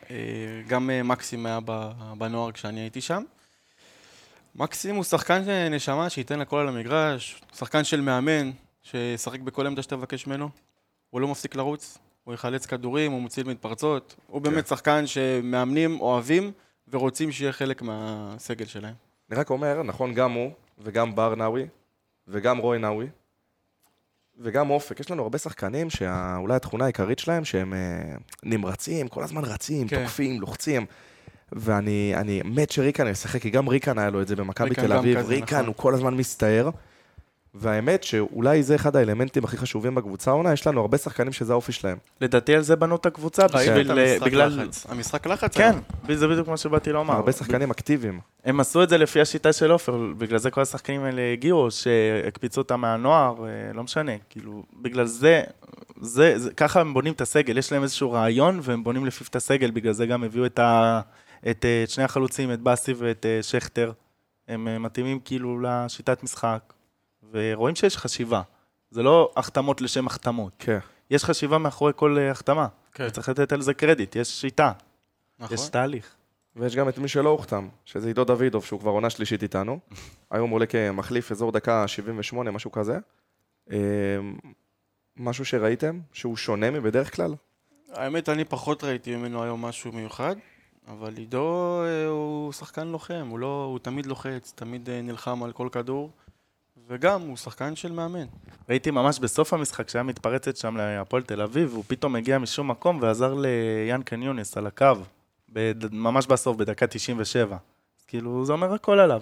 [0.67, 3.23] גם מקסים היה ב- בנוער כשאני הייתי שם.
[4.55, 8.51] מקסים הוא שחקן נשמה שייתן הכל על המגרש, שחקן של מאמן,
[8.83, 10.49] שישחק בכל עמדה שתבקש ממנו.
[11.09, 11.97] הוא לא מפסיק לרוץ,
[12.29, 14.15] הוא יחלץ כדורים, הוא מציל מתפרצות.
[14.27, 16.51] הוא באמת שחקן שמאמנים אוהבים
[16.87, 18.93] ורוצים שיהיה חלק מהסגל שלהם.
[19.31, 21.67] אני רק אומר, נכון, גם הוא, וגם בר נאווי,
[22.27, 23.07] וגם רוי נאווי,
[24.39, 24.99] וגם אופק.
[24.99, 30.03] יש לנו הרבה שחקנים שאולי התכונה העיקרית שלהם, שהם אה, נמרצים, כל הזמן רצים, כן.
[30.03, 30.85] תוקפים, לוחצים.
[31.51, 35.17] ואני אני מת שריקן ישחק, כי גם ריקן היה לו את זה במכבי תל אביב.
[35.17, 35.67] ריקן, נכון.
[35.67, 36.69] הוא כל הזמן מסתער.
[37.59, 41.71] והאמת שאולי זה אחד האלמנטים הכי חשובים בקבוצה העונה, יש לנו הרבה שחקנים שזה האופי
[41.71, 41.97] שלהם.
[42.21, 44.19] לדעתי על זה בנו את הקבוצה, בשביל...
[44.25, 44.47] בגלל...
[44.47, 44.85] לחץ.
[44.89, 45.75] המשחק לחץ כן.
[46.13, 47.13] זה בדיוק מה שבאתי לומר.
[47.13, 48.19] הרבה שחקנים אקטיביים.
[48.45, 52.61] הם עשו את זה לפי השיטה של עופר, בגלל זה כל השחקנים האלה הגיעו, שהקפיצו
[52.61, 55.43] אותם מהנוער, אה, לא משנה, כאילו, בגלל זה,
[56.01, 59.35] זה, זה, ככה הם בונים את הסגל, יש להם איזשהו רעיון, והם בונים לפיו את
[59.35, 61.01] הסגל, בגלל זה גם הביאו את, ה,
[61.49, 63.91] את, אה, את שני החלוצים, את באסי ואת אה, שכטר,
[64.47, 66.73] הם מתאימים כאילו לשיטת משחק,
[67.31, 68.41] ורואים שיש חשיבה,
[68.91, 70.79] זה לא החתמות לשם החתמות, כן.
[71.09, 73.05] יש חשיבה מאחורי כל אה, החתמה, כן.
[73.07, 74.71] וצריך לתת על זה קרדיט, יש שיטה,
[75.39, 75.53] נכון.
[75.53, 76.15] יש תהליך.
[76.55, 79.79] ויש גם את מי שלא הוחתם, שזה עידו דוידוב, שהוא כבר עונה שלישית איתנו.
[80.31, 82.97] היום עולה כמחליף אזור דקה 78, משהו כזה.
[83.71, 83.77] אה,
[85.17, 87.35] משהו שראיתם, שהוא שונה מבדרך כלל?
[87.91, 90.35] האמת, אני פחות ראיתי ממנו היום משהו מיוחד,
[90.87, 95.51] אבל עידו אה, הוא שחקן לוחם, הוא, לא, הוא תמיד לוחץ, תמיד אה, נלחם על
[95.51, 96.11] כל כדור,
[96.89, 98.25] וגם הוא שחקן של מאמן.
[98.69, 102.99] ראיתי ממש בסוף המשחק שהיה מתפרצת שם להפועל תל אביב, והוא פתאום הגיע משום מקום
[103.01, 104.93] ועזר ליאנקן יונס על הקו.
[105.91, 107.57] ממש בסוף, בדקה 97.
[107.99, 109.21] אז כאילו, זה אומר הכל עליו.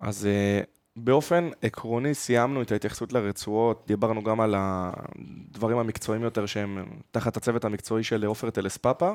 [0.00, 0.60] אז אה,
[0.96, 7.64] באופן עקרוני סיימנו את ההתייחסות לרצועות, דיברנו גם על הדברים המקצועיים יותר שהם תחת הצוות
[7.64, 9.12] המקצועי של עופר טלספאפה.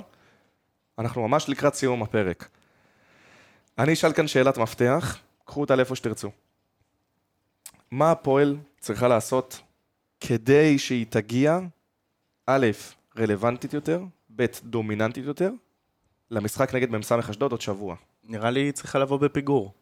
[0.99, 2.49] אנחנו ממש לקראת סיום הפרק.
[3.78, 6.30] אני אשאל כאן שאלת מפתח, קחו אותה לאיפה שתרצו.
[7.91, 9.61] מה הפועל צריכה לעשות
[10.19, 11.59] כדי שהיא תגיע,
[12.45, 12.67] א',
[13.17, 14.03] רלוונטית יותר,
[14.36, 15.51] ב', דומיננטית יותר,
[16.31, 17.95] למשחק נגד מ"ס אשדוד עוד שבוע?
[18.23, 19.73] נראה לי היא צריכה לבוא בפיגור.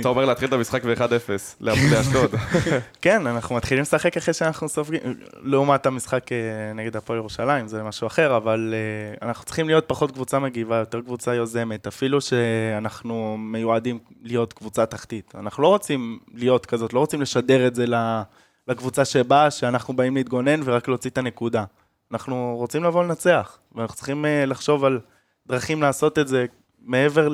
[0.00, 1.30] אתה אומר להתחיל את המשחק ב-1-0
[1.60, 2.30] לאשדוד.
[3.02, 5.00] כן, אנחנו מתחילים לשחק אחרי שאנחנו סופגים,
[5.42, 6.38] לעומת המשחק אה,
[6.74, 11.00] נגד הפועל ירושלים, זה משהו אחר, אבל אה, אנחנו צריכים להיות פחות קבוצה מגיבה, יותר
[11.00, 15.32] קבוצה יוזמת, אפילו שאנחנו מיועדים להיות קבוצה תחתית.
[15.38, 18.22] אנחנו לא רוצים להיות כזאת, לא רוצים לשדר את זה ל-
[18.68, 21.64] לקבוצה שבאה, שאנחנו באים להתגונן ורק להוציא את הנקודה.
[22.12, 25.00] אנחנו רוצים לבוא לנצח, ואנחנו צריכים אה, לחשוב על
[25.48, 26.46] דרכים לעשות את זה
[26.82, 27.28] מעבר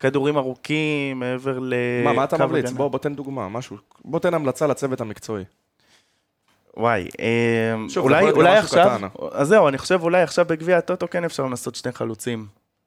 [0.00, 1.74] לכדורים ארוכים, מעבר ל...
[2.04, 2.70] מה, מה אתה ממליץ?
[2.70, 3.76] בוא, בוא תן דוגמה, משהו.
[4.04, 5.44] בוא תן המלצה לצוות המקצועי.
[6.76, 9.06] וואי, אה, שוב, אולי, אולי עכשיו, קטן.
[9.32, 12.46] אז זהו, אני חושב אולי עכשיו בגביע הטוטו כן אפשר לנסות שני חלוצים.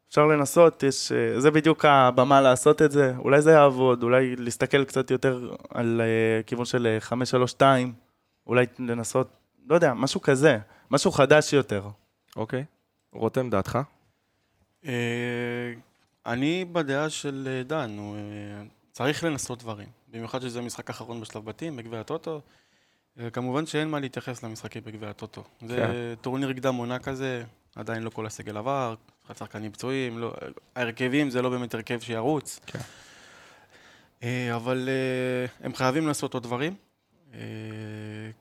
[0.10, 4.84] אפשר לנסות, יש, אה, זה בדיוק הבמה לעשות את זה, אולי זה יעבוד, אולי להסתכל
[4.84, 7.18] קצת יותר על אה, כיוון של אה,
[7.60, 7.62] 5-3-2,
[8.48, 9.28] אולי לנסות,
[9.70, 10.58] לא יודע, משהו כזה,
[10.92, 11.84] משהו חדש יותר.
[12.36, 12.66] אוקיי.
[13.14, 13.80] רותם, דעתך?
[16.28, 18.22] אני בדעה של אה, דן, הוא אה,
[18.92, 19.88] צריך לנסות דברים.
[20.12, 22.42] במיוחד שזה משחק אחרון בשלב בתים, בגביע הטוטו.
[23.20, 25.44] אה, כמובן שאין מה להתייחס למשחקים בגביע הטוטו.
[25.68, 26.22] זה כן.
[26.22, 27.44] טורניר קדם עונה כזה,
[27.76, 28.96] עדיין לא כל הסגל עבר,
[29.38, 30.34] שחקנים פצועים, לא,
[30.76, 32.60] ההרכבים זה לא באמת הרכב שירוץ.
[32.66, 32.80] כן.
[34.56, 34.90] אבל
[35.62, 36.76] הם חייבים לעשות עוד דברים.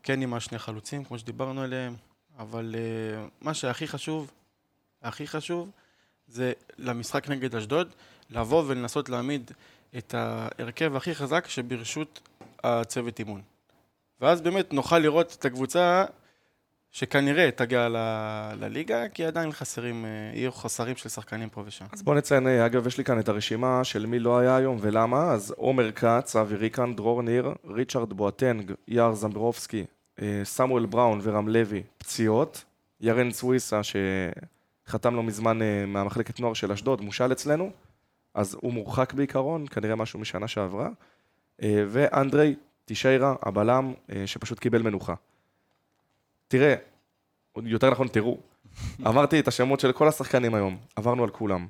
[0.02, 1.94] כן עם השני חלוצים, כמו שדיברנו עליהם,
[2.38, 2.74] אבל
[3.40, 4.30] מה שהכי חשוב
[5.02, 5.70] הכי חשוב,
[6.28, 7.88] זה למשחק נגד אשדוד,
[8.30, 9.50] לבוא ולנסות להעמיד
[9.98, 12.28] את ההרכב הכי חזק שברשות
[12.64, 13.40] הצוות אימון.
[14.20, 16.04] ואז באמת נוכל לראות את הקבוצה
[16.90, 21.84] שכנראה תגיע ל- לליגה, כי עדיין חסרים, אה, יהיו חסרים של שחקנים פה ושם.
[21.92, 24.78] אז בוא נציין, אה, אגב, יש לי כאן את הרשימה של מי לא היה היום
[24.80, 25.32] ולמה.
[25.32, 29.84] אז עומר כץ, אבי ריקן, דרור ניר, ריצ'רד בואטנג, יאר זמברובסקי,
[30.22, 32.64] אה, סמואל בראון ורם לוי, פציעות.
[33.00, 33.80] ירן סוויסה,
[34.86, 37.70] שחתם לא מזמן אה, מהמחלקת נוער של אשדוד, מושל אצלנו.
[38.34, 40.88] אז הוא מורחק בעיקרון, כנראה משהו משנה שעברה.
[41.62, 45.14] אה, ואנדרי טישיירה, הבלם, אה, שפשוט קיבל מנוחה.
[46.48, 46.74] תראה,
[47.56, 48.38] יותר נכון תראו,
[49.06, 51.66] אמרתי את השמות של כל השחקנים היום, עברנו על כולם.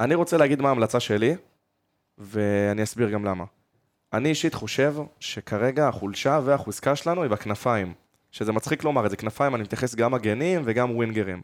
[0.00, 1.36] אני רוצה להגיד מה ההמלצה שלי,
[2.18, 3.44] ואני אסביר גם למה.
[4.12, 7.94] אני אישית חושב שכרגע החולשה והחוזקה שלנו היא בכנפיים.
[8.30, 11.42] שזה מצחיק לומר את זה, כנפיים, אני מתייחס גם מגנים וגם ווינגרים.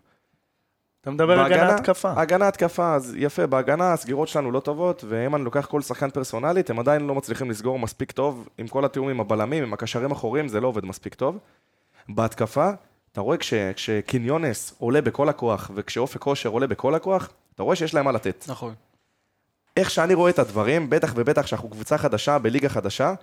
[1.04, 2.12] אתה מדבר הגנה התקפה.
[2.16, 6.70] הגנה התקפה, אז יפה, בהגנה הסגירות שלנו לא טובות, ואם אני לוקח כל שחקן פרסונלית,
[6.70, 10.48] הם עדיין לא מצליחים לסגור מספיק טוב, עם כל התיאום עם הבלמים, עם הקשרים האחוריים,
[10.48, 11.38] זה לא עובד מספיק טוב.
[12.08, 12.70] בהתקפה,
[13.12, 17.94] אתה רואה כש, כשקיניונס עולה בכל הכוח, וכשאופק כושר עולה בכל הכוח, אתה רואה שיש
[17.94, 18.44] להם מה לתת.
[18.48, 18.74] נכון.
[19.76, 23.14] איך שאני רואה את הדברים, בטח ובטח שאנחנו קבוצה חדשה, בליגה חדשה,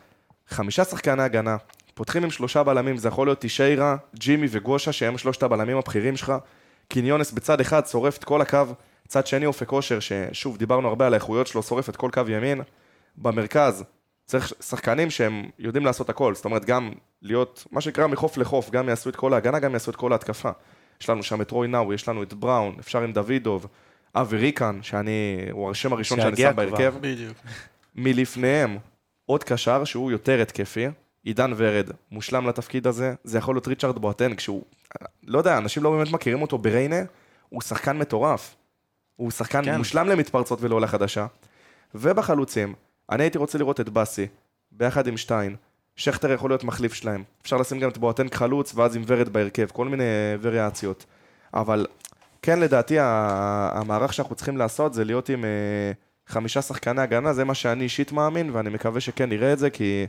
[0.48, 1.58] חמישה שחקני הגנה,
[1.94, 6.34] פותחים עם שלושה בלמים, זה יכול להיות טישיירה, ג'ימי וגושה, שהם שלושת הבלמים הבכירים שלך.
[6.92, 8.64] קיניונס בצד אחד שורף את כל הקו,
[9.08, 12.62] צד שני אופק כושר, ששוב, דיברנו הרבה על האיכויות שלו, שורף את כל קו ימין.
[13.18, 13.84] במרכז,
[14.26, 18.90] צריך שחקנים שהם יודעים לעשות הכל, זאת אומרת, גם להיות, מה שנקרא, מחוף לחוף, גם
[18.90, 20.50] יעשו את כל ההגנה, גם יעשו את כל ההתקפה.
[21.02, 23.68] יש לנו שם את רוי נאווי, יש לנו את בראון, אפשר עם דוידוב,
[24.16, 26.66] אבי ריקן, שאני, הוא השם הראשון שאני שם כבר.
[26.66, 26.94] בהרכב.
[27.02, 27.38] בדיוק.
[27.96, 28.78] מלפניהם
[29.26, 30.88] עוד קשר שהוא יותר התקפי,
[31.24, 34.64] עידן ורד, מושלם לתפקיד הזה, זה יכול להיות ריצ'רד בואטנג, שהוא,
[35.24, 37.02] לא יודע, אנשים לא באמת מכירים אותו בריינה,
[37.50, 38.56] הוא שחקן מטורף.
[39.16, 39.78] הוא שחקן כן.
[39.78, 41.26] מושלם למתפרצות ולעולה חדשה.
[41.96, 42.74] ובחלוצים,
[43.10, 44.28] אני הייתי רוצה לראות את באסי,
[44.72, 45.56] ביחד עם שטיין.
[45.96, 47.24] שכטר יכול להיות מחליף שלהם.
[47.42, 50.04] אפשר לשים גם את בואטנג חלוץ, ואז עם ורד בהרכב, כל מיני
[50.42, 51.06] וריאציות.
[51.54, 51.88] אבל
[52.42, 55.92] כן, לדעתי, המערך שאנחנו צריכים לעשות זה להיות עם אה,
[56.28, 60.08] חמישה שחקני הגנה, זה מה שאני אישית מאמין, ואני מקווה שכן נראה את זה, כי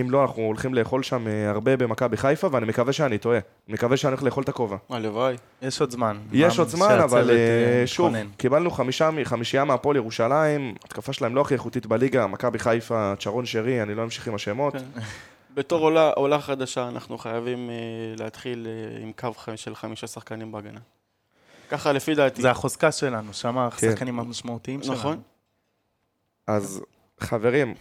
[0.00, 3.38] אם לא, אנחנו הולכים לאכול שם אה, הרבה במכבי חיפה, ואני מקווה שאני טועה.
[3.68, 4.76] מקווה שאני הולך לאכול את הכובע.
[4.88, 5.36] הלוואי.
[5.62, 6.18] יש עוד זמן.
[6.32, 8.14] יש עוד זמן, אבל אה, אה, שוב.
[8.36, 13.82] קיבלנו חמישה, חמישייה מהפועל ירושלים, התקפה שלהם לא הכי איכותית בליגה, מכבי חיפה, צ'רון שרי,
[13.82, 14.72] אני לא אמשיך עם השמות.
[14.72, 15.00] כן.
[15.54, 17.74] בתור עולה, עולה חדשה, אנחנו חייבים אה,
[18.18, 20.80] להתחיל אה, עם קו של חמישה שחקנים בהגנה.
[21.70, 22.42] ככה לפי דעתי.
[22.42, 23.88] זה החוזקה שלנו, שם כן.
[23.88, 24.94] השחקנים המשמעותיים שלנו.
[24.94, 25.22] נכון.
[26.46, 26.82] אז
[27.20, 27.74] חברים,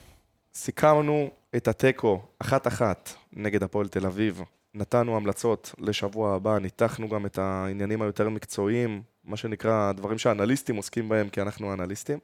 [0.53, 4.41] סיכמנו את התיקו אחת-אחת נגד הפועל תל אביב.
[4.73, 11.09] נתנו המלצות לשבוע הבא, ניתחנו גם את העניינים היותר מקצועיים, מה שנקרא, הדברים שהאנליסטים עוסקים
[11.09, 12.19] בהם, כי אנחנו אנליסטים.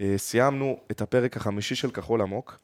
[0.00, 2.58] אה, סיימנו את הפרק החמישי של כחול עמוק.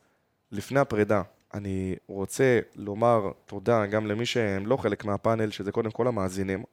[0.52, 1.22] לפני הפרידה,
[1.54, 6.64] אני רוצה לומר תודה גם למי שהם לא חלק מהפאנל, שזה קודם כל המאזינים,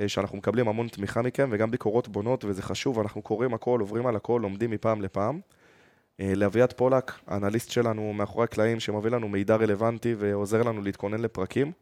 [0.00, 4.06] אה, שאנחנו מקבלים המון תמיכה מכם וגם ביקורות בונות, וזה חשוב, אנחנו קוראים הכל, עוברים
[4.06, 5.40] על הכל, לומדים מפעם לפעם.
[6.20, 11.72] אה, לאביעד פולק, האנליסט שלנו מאחורי הקלעים, שמביא לנו מידע רלוונטי ועוזר לנו להתכונן לפרקים.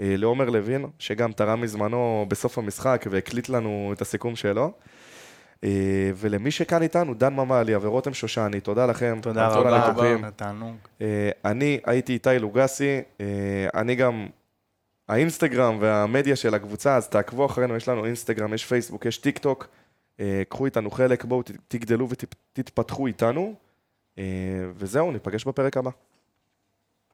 [0.00, 4.72] אה, לעומר לוין, שגם תרם מזמנו בסוף המשחק והקליט לנו את הסיכום שלו.
[5.64, 9.18] אה, ולמי שכאן איתנו, דן ממליה ורותם שושני, תודה לכם.
[9.22, 10.30] תודה רבה, הניתוחים.
[10.30, 10.76] תענוג.
[11.44, 13.00] אני הייתי איתי לוגסי,
[13.74, 14.26] אני גם
[15.08, 19.68] האינסטגרם והמדיה של הקבוצה, אז תעקבו אחרינו, יש לנו אינסטגרם, יש פייסבוק, יש טיק טוק,
[20.48, 23.54] קחו איתנו חלק, בואו תגדלו ותתפתחו איתנו,
[24.18, 24.24] אה,
[24.74, 25.90] וזהו, ניפגש בפרק הבא.